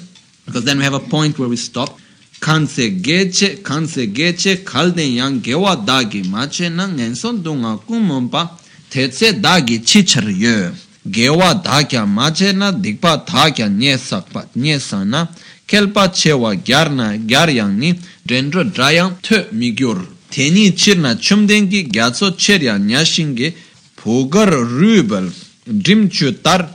[0.45, 1.98] because then we have a point where we stop.
[2.40, 8.60] Kanse geche, kanse geche, kalden yang gewa dagi mache na ngenson dunga kumumpa,
[8.90, 10.72] tetse dagi chichar yo.
[11.07, 15.30] Gewa dagya mache na dikpa thakya nye sakpa, nye sana,
[15.65, 17.94] kelpa chewa gyarna gyaryang ni,
[18.26, 20.06] dendro drayang te migyur.
[20.30, 23.53] Teni chirna chumdengi gyatso cherya nyashingi,
[23.95, 25.32] pugar rubel,
[25.65, 26.68] drimchu tar,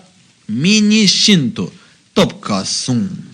[0.49, 1.71] mini shinto,
[2.15, 3.28] topka sung.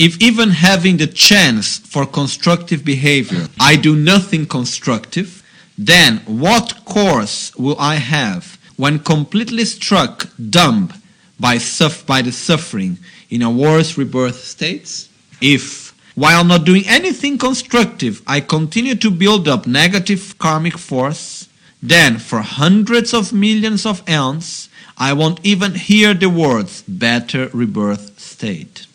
[0.00, 5.42] If even having the chance for constructive behavior, I do nothing constructive,
[5.76, 10.94] then what course will I have when completely struck dumb
[11.38, 12.96] by, suff- by the suffering
[13.28, 15.10] in a worse rebirth states?
[15.42, 21.46] If, while not doing anything constructive, I continue to build up negative karmic force,
[21.82, 28.18] then for hundreds of millions of eons, I won't even hear the words better rebirth
[28.18, 28.86] state.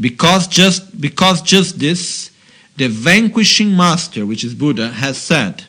[0.00, 2.30] Because just, because just this,
[2.76, 5.64] the vanquishing master, which is Buddha, has said,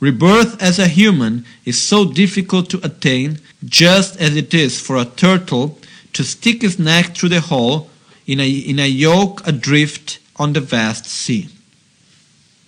[0.00, 5.04] rebirth as a human is so difficult to attain just as it is for a
[5.04, 5.78] turtle
[6.12, 7.90] to stick his neck through the hole
[8.26, 11.48] in a, in a yoke adrift on the vast sea.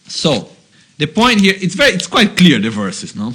[0.07, 0.51] So,
[0.99, 3.33] the point here, it's very, it's quite clear, the verses, no?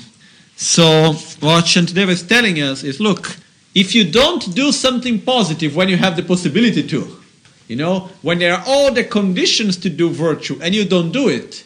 [0.56, 3.38] So, what Shantideva is telling us is, look,
[3.74, 7.20] if you don't do something positive when you have the possibility to,
[7.68, 11.30] you know, when there are all the conditions to do virtue and you don't do
[11.30, 11.66] it,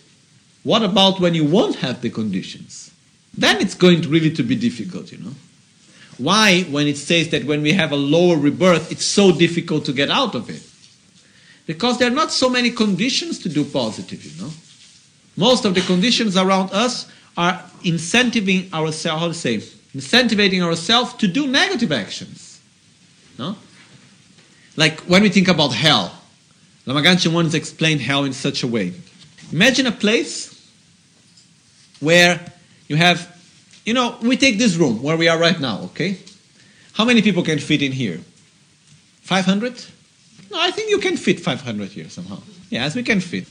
[0.64, 2.92] what about when you won't have the conditions?
[3.38, 5.34] Then it's going to really to be difficult, you know.
[6.18, 9.94] Why, when it says that when we have a lower rebirth, it's so difficult to
[9.94, 10.62] get out of it?
[11.66, 14.52] Because there are not so many conditions to do positive, you know.
[15.38, 19.64] Most of the conditions around us are incentivizing ourselves, how to say,
[19.94, 22.60] incentivating ourselves to do negative actions.
[23.38, 23.56] No?
[24.80, 26.10] Like when we think about hell,
[26.86, 28.94] Lama wants to explain hell in such a way.
[29.52, 30.56] Imagine a place
[32.00, 32.40] where
[32.88, 33.20] you have,
[33.86, 36.18] you know, we take this room where we are right now, okay?
[36.94, 38.22] How many people can fit in here?
[39.24, 39.84] 500?
[40.50, 42.40] No, I think you can fit 500 here somehow.
[42.70, 43.48] Yes, we can fit.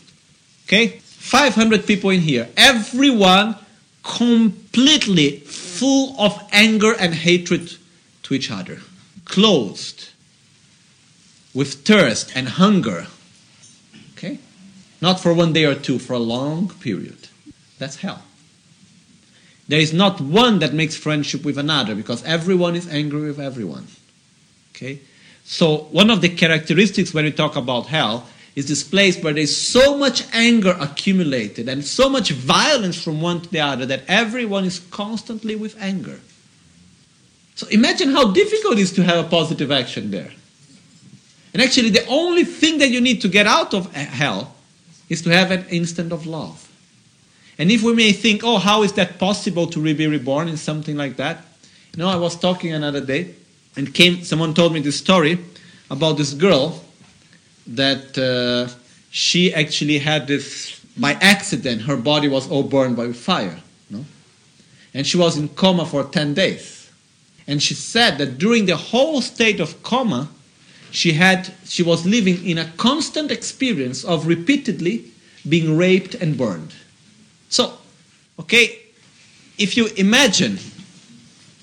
[0.66, 1.00] Okay?
[1.04, 2.48] 500 people in here.
[2.56, 3.54] Everyone
[4.02, 7.70] completely full of anger and hatred
[8.22, 8.80] to each other.
[9.26, 10.08] Closed.
[11.54, 13.06] With thirst and hunger.
[14.12, 14.38] Okay?
[15.00, 17.28] Not for one day or two, for a long period.
[17.78, 18.22] That's hell.
[19.68, 23.86] There is not one that makes friendship with another because everyone is angry with everyone.
[24.74, 25.00] Okay?
[25.44, 29.56] So, one of the characteristics when we talk about hell is this place where there's
[29.56, 34.64] so much anger accumulated and so much violence from one to the other that everyone
[34.64, 36.18] is constantly with anger.
[37.54, 40.32] So, imagine how difficult it is to have a positive action there.
[41.52, 44.54] And actually, the only thing that you need to get out of hell
[45.08, 46.68] is to have an instant of love.
[47.58, 50.96] And if we may think, oh, how is that possible to be reborn in something
[50.96, 51.44] like that?
[51.96, 53.34] You know, I was talking another day,
[53.76, 55.38] and came someone told me this story
[55.90, 56.84] about this girl
[57.66, 58.72] that uh,
[59.10, 61.82] she actually had this by accident.
[61.82, 63.60] Her body was all burned by fire,
[63.90, 64.04] no?
[64.94, 66.90] and she was in coma for ten days.
[67.46, 70.28] And she said that during the whole state of coma,
[70.90, 75.10] she had she was living in a constant experience of repeatedly
[75.48, 76.74] being raped and burned.
[77.48, 77.78] So,
[78.40, 78.80] okay,
[79.58, 80.58] if you imagine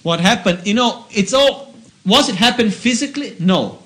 [0.03, 1.73] what happened, you know, it's all
[2.05, 3.35] was it happened physically?
[3.39, 3.79] No.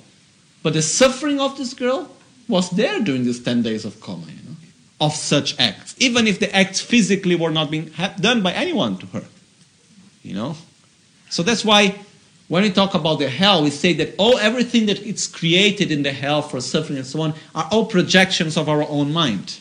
[0.61, 2.11] But the suffering of this girl
[2.47, 4.57] was there during these 10 days of coma, you know,
[4.99, 9.05] of such acts, even if the acts physically were not being done by anyone to
[9.07, 9.23] her,
[10.21, 10.57] you know.
[11.29, 11.95] So that's why
[12.49, 16.01] when we talk about the hell, we say that all everything that it's created in
[16.03, 19.59] the hell for suffering and so on are all projections of our own mind.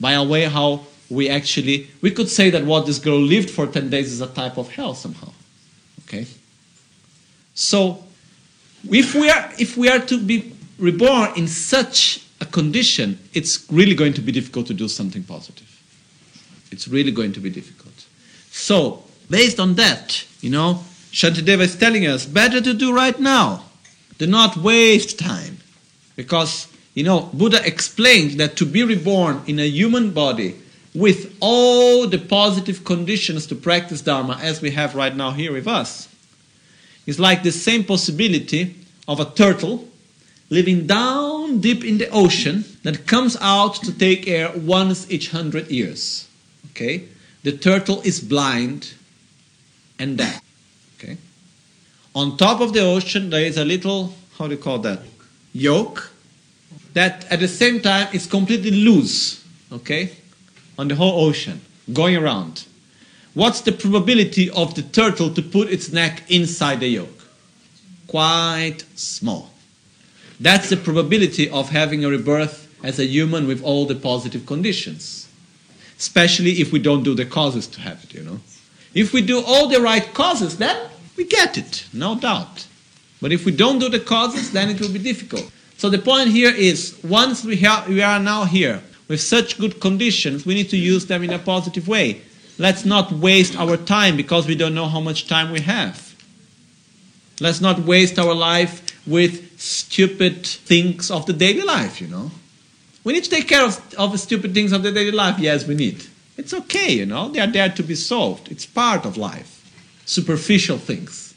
[0.00, 3.66] By a way how we actually we could say that what this girl lived for
[3.66, 5.32] 10 days is a type of hell somehow.
[6.04, 6.26] Okay?
[7.54, 8.04] So
[8.88, 13.94] if we are if we are to be reborn in such a condition, it's really
[13.94, 15.66] going to be difficult to do something positive.
[16.70, 18.06] It's really going to be difficult.
[18.50, 23.64] So, based on that, you know, Shantideva is telling us better to do right now.
[24.18, 25.58] Do not waste time.
[26.14, 30.56] Because, you know, Buddha explained that to be reborn in a human body
[30.94, 35.68] with all the positive conditions to practice Dharma as we have right now here with
[35.68, 36.08] us
[37.06, 38.76] is like the same possibility
[39.08, 39.88] of a turtle
[40.48, 45.70] living down deep in the ocean that comes out to take air once each hundred
[45.70, 46.28] years.
[46.70, 47.04] Okay?
[47.42, 48.94] The turtle is blind
[49.98, 50.42] and deaf.
[51.02, 51.16] Okay?
[52.14, 55.00] On top of the ocean, there is a little, how do you call that?
[55.52, 56.10] Yoke
[56.94, 59.44] that at the same time is completely loose.
[59.72, 60.12] Okay?
[60.78, 61.60] On the whole ocean,
[61.92, 62.66] going around.
[63.34, 67.28] What's the probability of the turtle to put its neck inside the yoke?
[68.08, 69.50] Quite small.
[70.40, 75.28] That's the probability of having a rebirth as a human with all the positive conditions.
[75.96, 78.40] Especially if we don't do the causes to have it, you know.
[78.94, 80.89] If we do all the right causes, then
[81.20, 82.66] we get it, no doubt.
[83.20, 85.52] But if we don't do the causes, then it will be difficult.
[85.76, 89.82] So the point here is once we, have, we are now here with such good
[89.82, 92.22] conditions, we need to use them in a positive way.
[92.56, 96.14] Let's not waste our time because we don't know how much time we have.
[97.38, 98.74] Let's not waste our life
[99.06, 102.30] with stupid things of the daily life, you know.
[103.04, 105.38] We need to take care of, of the stupid things of the daily life.
[105.38, 106.02] Yes, we need.
[106.38, 107.28] It's okay, you know.
[107.28, 108.50] They are there to be solved.
[108.50, 109.59] It's part of life.
[110.10, 111.34] Superficial things.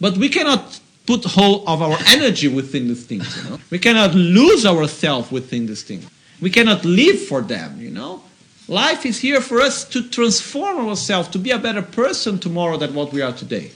[0.00, 3.60] But we cannot put whole of our energy within these things, you know.
[3.70, 6.04] We cannot lose ourselves within these things.
[6.40, 8.24] We cannot live for them, you know.
[8.66, 12.92] Life is here for us to transform ourselves, to be a better person tomorrow than
[12.92, 13.70] what we are today.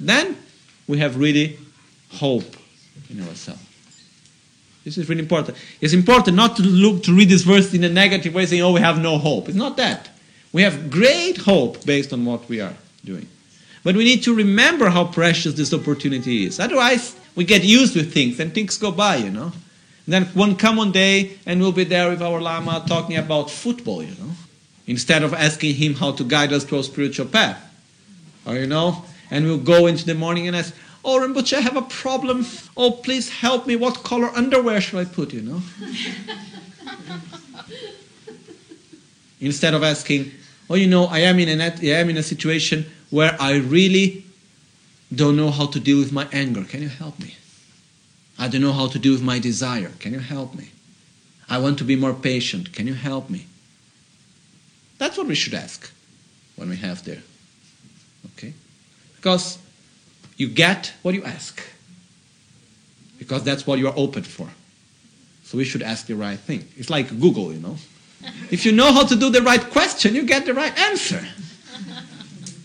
[0.00, 0.36] Then
[0.88, 1.60] we have really
[2.14, 2.56] hope
[3.08, 3.62] in ourselves.
[4.82, 5.56] This is really important.
[5.80, 8.72] It's important not to look to read this verse in a negative way, saying, "Oh,
[8.72, 10.08] we have no hope." It's not that.
[10.52, 12.74] We have great hope based on what we are
[13.04, 13.28] doing,
[13.82, 16.60] but we need to remember how precious this opportunity is.
[16.60, 19.52] Otherwise, we get used to things and things go by, you know.
[20.06, 23.50] And then one come one day and we'll be there with our lama talking about
[23.50, 24.32] football, you know,
[24.86, 27.58] instead of asking him how to guide us to a spiritual path,
[28.46, 31.76] or you know, and we'll go into the morning and ask, Oh, Rinpoche, I have
[31.76, 32.44] a problem.
[32.76, 33.74] Oh, please help me.
[33.74, 35.62] What color underwear should I put, you know?
[39.40, 40.30] Instead of asking,
[40.70, 44.24] Oh, you know, I am, in a, I am in a situation where I really
[45.12, 46.62] don't know how to deal with my anger.
[46.62, 47.34] Can you help me?
[48.38, 49.90] I don't know how to deal with my desire.
[49.98, 50.70] Can you help me?
[51.48, 52.72] I want to be more patient.
[52.72, 53.46] Can you help me?
[54.98, 55.90] That's what we should ask
[56.54, 57.22] when we have there.
[58.36, 58.54] Okay?
[59.16, 59.58] Because
[60.36, 61.60] you get what you ask.
[63.18, 64.48] Because that's what you are open for.
[65.42, 66.68] So we should ask the right thing.
[66.76, 67.76] It's like Google, you know.
[68.50, 71.24] If you know how to do the right question, you get the right answer.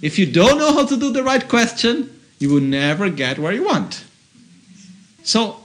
[0.01, 3.53] If you don't know how to do the right question, you will never get where
[3.53, 4.03] you want.
[5.23, 5.57] So,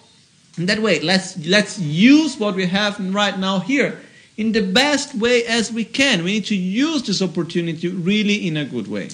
[0.57, 4.01] in that way, let's let's use what we have right now here
[4.37, 6.25] in the best way as we can.
[6.25, 9.11] We need to use this opportunity really in a good way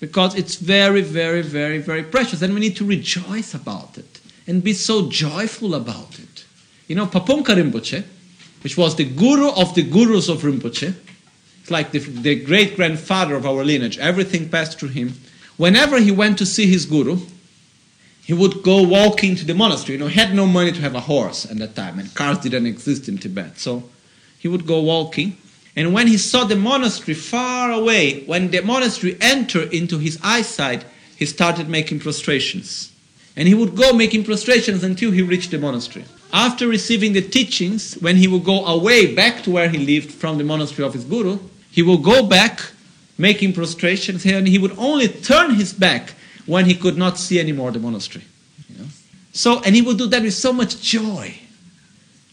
[0.00, 4.62] because it's very, very, very, very precious, and we need to rejoice about it and
[4.62, 6.44] be so joyful about it.
[6.88, 8.04] You know, Pabongka Rinpoche,
[8.62, 10.94] which was the guru of the gurus of Rinpoche,
[11.60, 15.14] it's like the, the great grandfather of our lineage, everything passed through him.
[15.56, 17.18] Whenever he went to see his guru,
[18.24, 19.96] he would go walking to the monastery.
[19.96, 22.38] You know, he had no money to have a horse at that time, and cars
[22.38, 23.58] didn't exist in Tibet.
[23.58, 23.88] So
[24.38, 25.36] he would go walking,
[25.76, 30.84] and when he saw the monastery far away, when the monastery entered into his eyesight,
[31.16, 32.92] he started making prostrations.
[33.36, 36.04] And he would go making prostrations until he reached the monastery.
[36.32, 40.38] After receiving the teachings, when he would go away back to where he lived from
[40.38, 41.38] the monastery of his guru,
[41.70, 42.60] he would go back
[43.18, 46.14] making prostrations here, and he would only turn his back
[46.46, 48.24] when he could not see anymore the monastery.
[48.68, 48.88] You know?
[49.32, 51.34] So, and he would do that with so much joy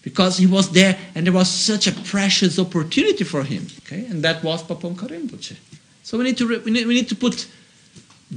[0.02, 3.68] because he was there and there was such a precious opportunity for him.
[3.86, 5.58] Okay, and that was Pabongka Rinpoche.
[6.04, 7.48] So we need to re- we need, we need to put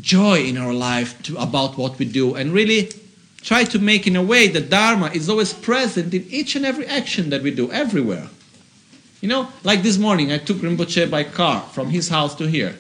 [0.01, 2.91] joy in our life to, about what we do and really
[3.43, 6.87] try to make in a way that Dharma is always present in each and every
[6.87, 8.29] action that we do, everywhere.
[9.21, 12.77] You know, like this morning, I took Rinpoche by car from his house to here.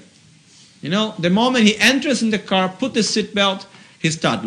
[0.81, 3.67] You know, the moment he enters in the car, put the seatbelt,
[4.03, 4.45] he starts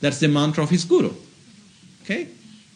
[0.00, 1.12] that's the mantra of his guru
[2.02, 2.28] okay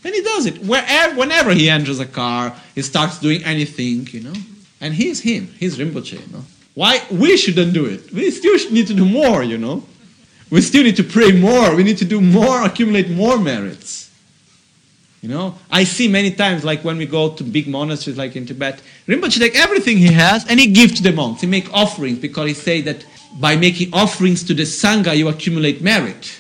[0.05, 0.59] and he does it.
[0.59, 4.35] Wherever whenever he enters a car he starts doing anything you know.
[4.81, 5.49] And he's him.
[5.59, 6.45] He's rinpoche you know.
[6.75, 7.03] Why?
[7.11, 8.13] We shouldn't do it.
[8.13, 9.85] We still need to do more you know.
[10.51, 11.75] We still need to pray more.
[11.75, 14.05] We need to do more, accumulate more merits.
[15.25, 18.45] You know, I see many times, like when we go to big monasteries, like in
[18.45, 21.41] Tibet, Rinpoche take everything he has and he gives to the monks.
[21.41, 23.07] He makes offerings because he say that
[23.41, 26.39] by making offerings to the sangha, you accumulate merit.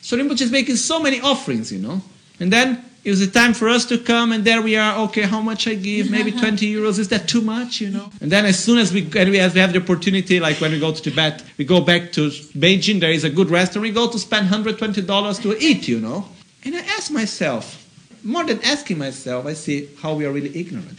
[0.00, 2.02] So Rinpoche is making so many offerings, you know,
[2.40, 4.98] and then it was a time for us to come, and there we are.
[5.04, 6.10] Okay, how much I give?
[6.16, 6.98] Maybe 20 euros.
[6.98, 7.80] Is that too much?
[7.80, 8.10] You know.
[8.20, 10.72] And then as soon as we and we, as we have the opportunity, like when
[10.72, 13.00] we go to Tibet, we go back to Beijing.
[13.00, 13.84] There is a good restaurant.
[13.84, 15.88] We go to spend 120 dollars to eat.
[15.88, 16.28] You know.
[16.66, 17.88] And I ask myself,
[18.22, 20.98] more than asking myself, I see how we are really ignorant.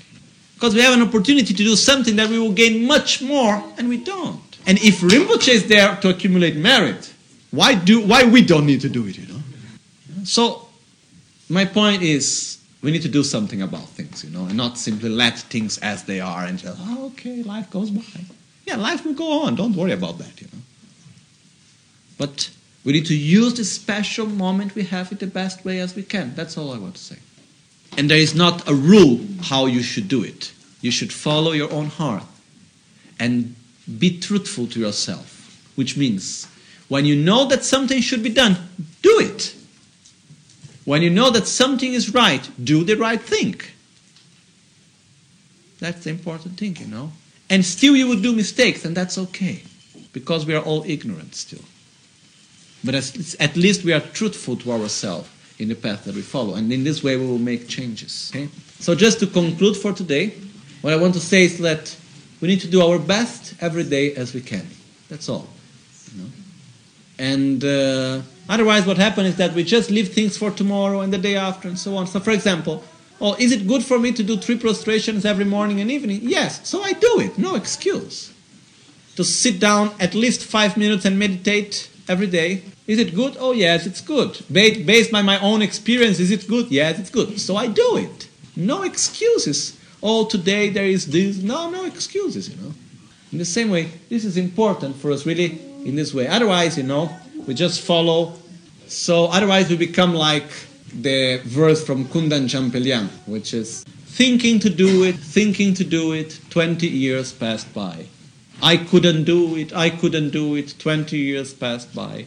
[0.56, 3.88] Because we have an opportunity to do something that we will gain much more, and
[3.88, 4.42] we don't.
[4.66, 7.14] And if Rinpoche is there to accumulate merit,
[7.52, 9.16] why do why we don't need to do it?
[9.16, 9.42] You know.
[10.24, 10.69] So
[11.50, 15.10] my point is we need to do something about things, you know, and not simply
[15.10, 18.22] let things as they are and just, oh, okay, life goes by.
[18.66, 19.56] Yeah, life will go on.
[19.56, 20.62] Don't worry about that, you know.
[22.18, 22.52] But
[22.86, 26.04] we need to use this special moment we have it the best way as we
[26.04, 26.36] can.
[26.36, 27.18] That's all I want to say.
[27.98, 30.54] And there is not a rule how you should do it.
[30.82, 32.24] You should follow your own heart
[33.20, 33.56] and
[33.98, 36.48] be truthful to yourself, which means
[36.88, 38.56] when you know that something should be done,
[39.02, 39.56] do it.
[40.90, 43.62] When you know that something is right, do the right thing.
[45.78, 47.12] That's the important thing, you know.
[47.48, 49.62] And still you will do mistakes, and that's okay,
[50.14, 51.62] because we are all ignorant still.
[52.84, 55.30] But at least we are truthful to ourselves
[55.60, 58.32] in the path that we follow, and in this way we will make changes.
[58.34, 58.50] Okay?
[58.80, 60.34] So just to conclude for today,
[60.82, 61.96] what I want to say is that
[62.42, 64.66] we need to do our best every day as we can.
[65.08, 65.48] That's all.
[66.16, 66.30] You know?
[67.20, 71.18] And uh, otherwise, what happens is that we just leave things for tomorrow and the
[71.18, 72.08] day after and so on.
[72.08, 72.82] So, for example,
[73.20, 76.22] oh, is it good for me to do three prostrations every morning and evening?
[76.24, 77.38] Yes, so I do it.
[77.38, 78.34] No excuse.
[79.18, 82.64] To sit down at least five minutes and meditate every day.
[82.88, 83.36] Is it good?
[83.38, 84.40] Oh, yes, it's good.
[84.50, 86.72] Ba- Based by my own experience, is it good?
[86.72, 87.40] Yes, it's good.
[87.40, 88.30] So I do it.
[88.56, 89.78] No excuses.
[90.02, 91.38] Oh, today there is this.
[91.38, 92.74] No, no excuses, you know.
[93.34, 95.60] In the same way, this is important for us really
[95.90, 96.28] in this way.
[96.28, 97.10] Otherwise, you know,
[97.46, 98.34] we just follow.
[98.88, 100.50] So otherwise we become like
[100.94, 106.40] the verse from Gungtang Jampelyang, which is thinking to do it, thinking to do it,
[106.50, 108.06] 20 years passed by.
[108.62, 112.26] I couldn't do it, I couldn't do it, 20 years passed by.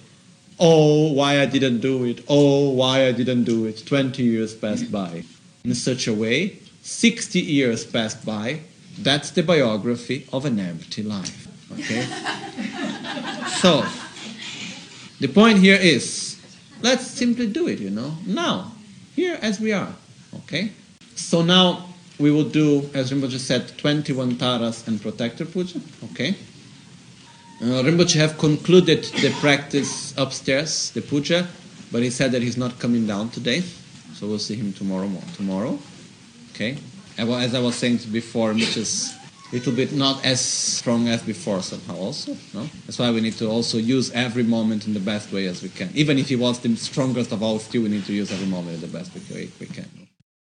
[0.58, 4.90] Oh, why I didn't do it, oh, why I didn't do it, 20 years passed
[4.90, 5.24] by.
[5.64, 8.60] In such a way, 60 years passed by.
[8.98, 11.51] That's the biography of an empty life.
[11.78, 12.06] Okay?
[13.60, 13.84] so,
[15.20, 16.38] the point here is
[16.82, 18.72] let's simply do it, you know, now,
[19.14, 19.94] here as we are.
[20.34, 20.72] Okay?
[21.14, 21.86] So now
[22.18, 25.80] we will do, as Rinpoche said, 21 taras and protector puja.
[26.12, 26.34] Okay?
[27.60, 31.46] Uh, Rinpoche have concluded the practice upstairs, the puja,
[31.92, 33.62] but he said that he's not coming down today.
[34.14, 35.08] So we'll see him tomorrow.
[35.08, 35.78] mo- Tomorrow,
[36.54, 36.76] okay.
[37.18, 38.54] As I was saying before, a
[39.52, 41.96] little bit not as strong as before somehow.
[41.96, 42.68] Also, no.
[42.86, 45.68] That's why we need to also use every moment in the best way as we
[45.68, 45.90] can.
[45.94, 48.76] Even if he was the strongest of all, still we need to use every moment
[48.76, 50.01] in the best way we can.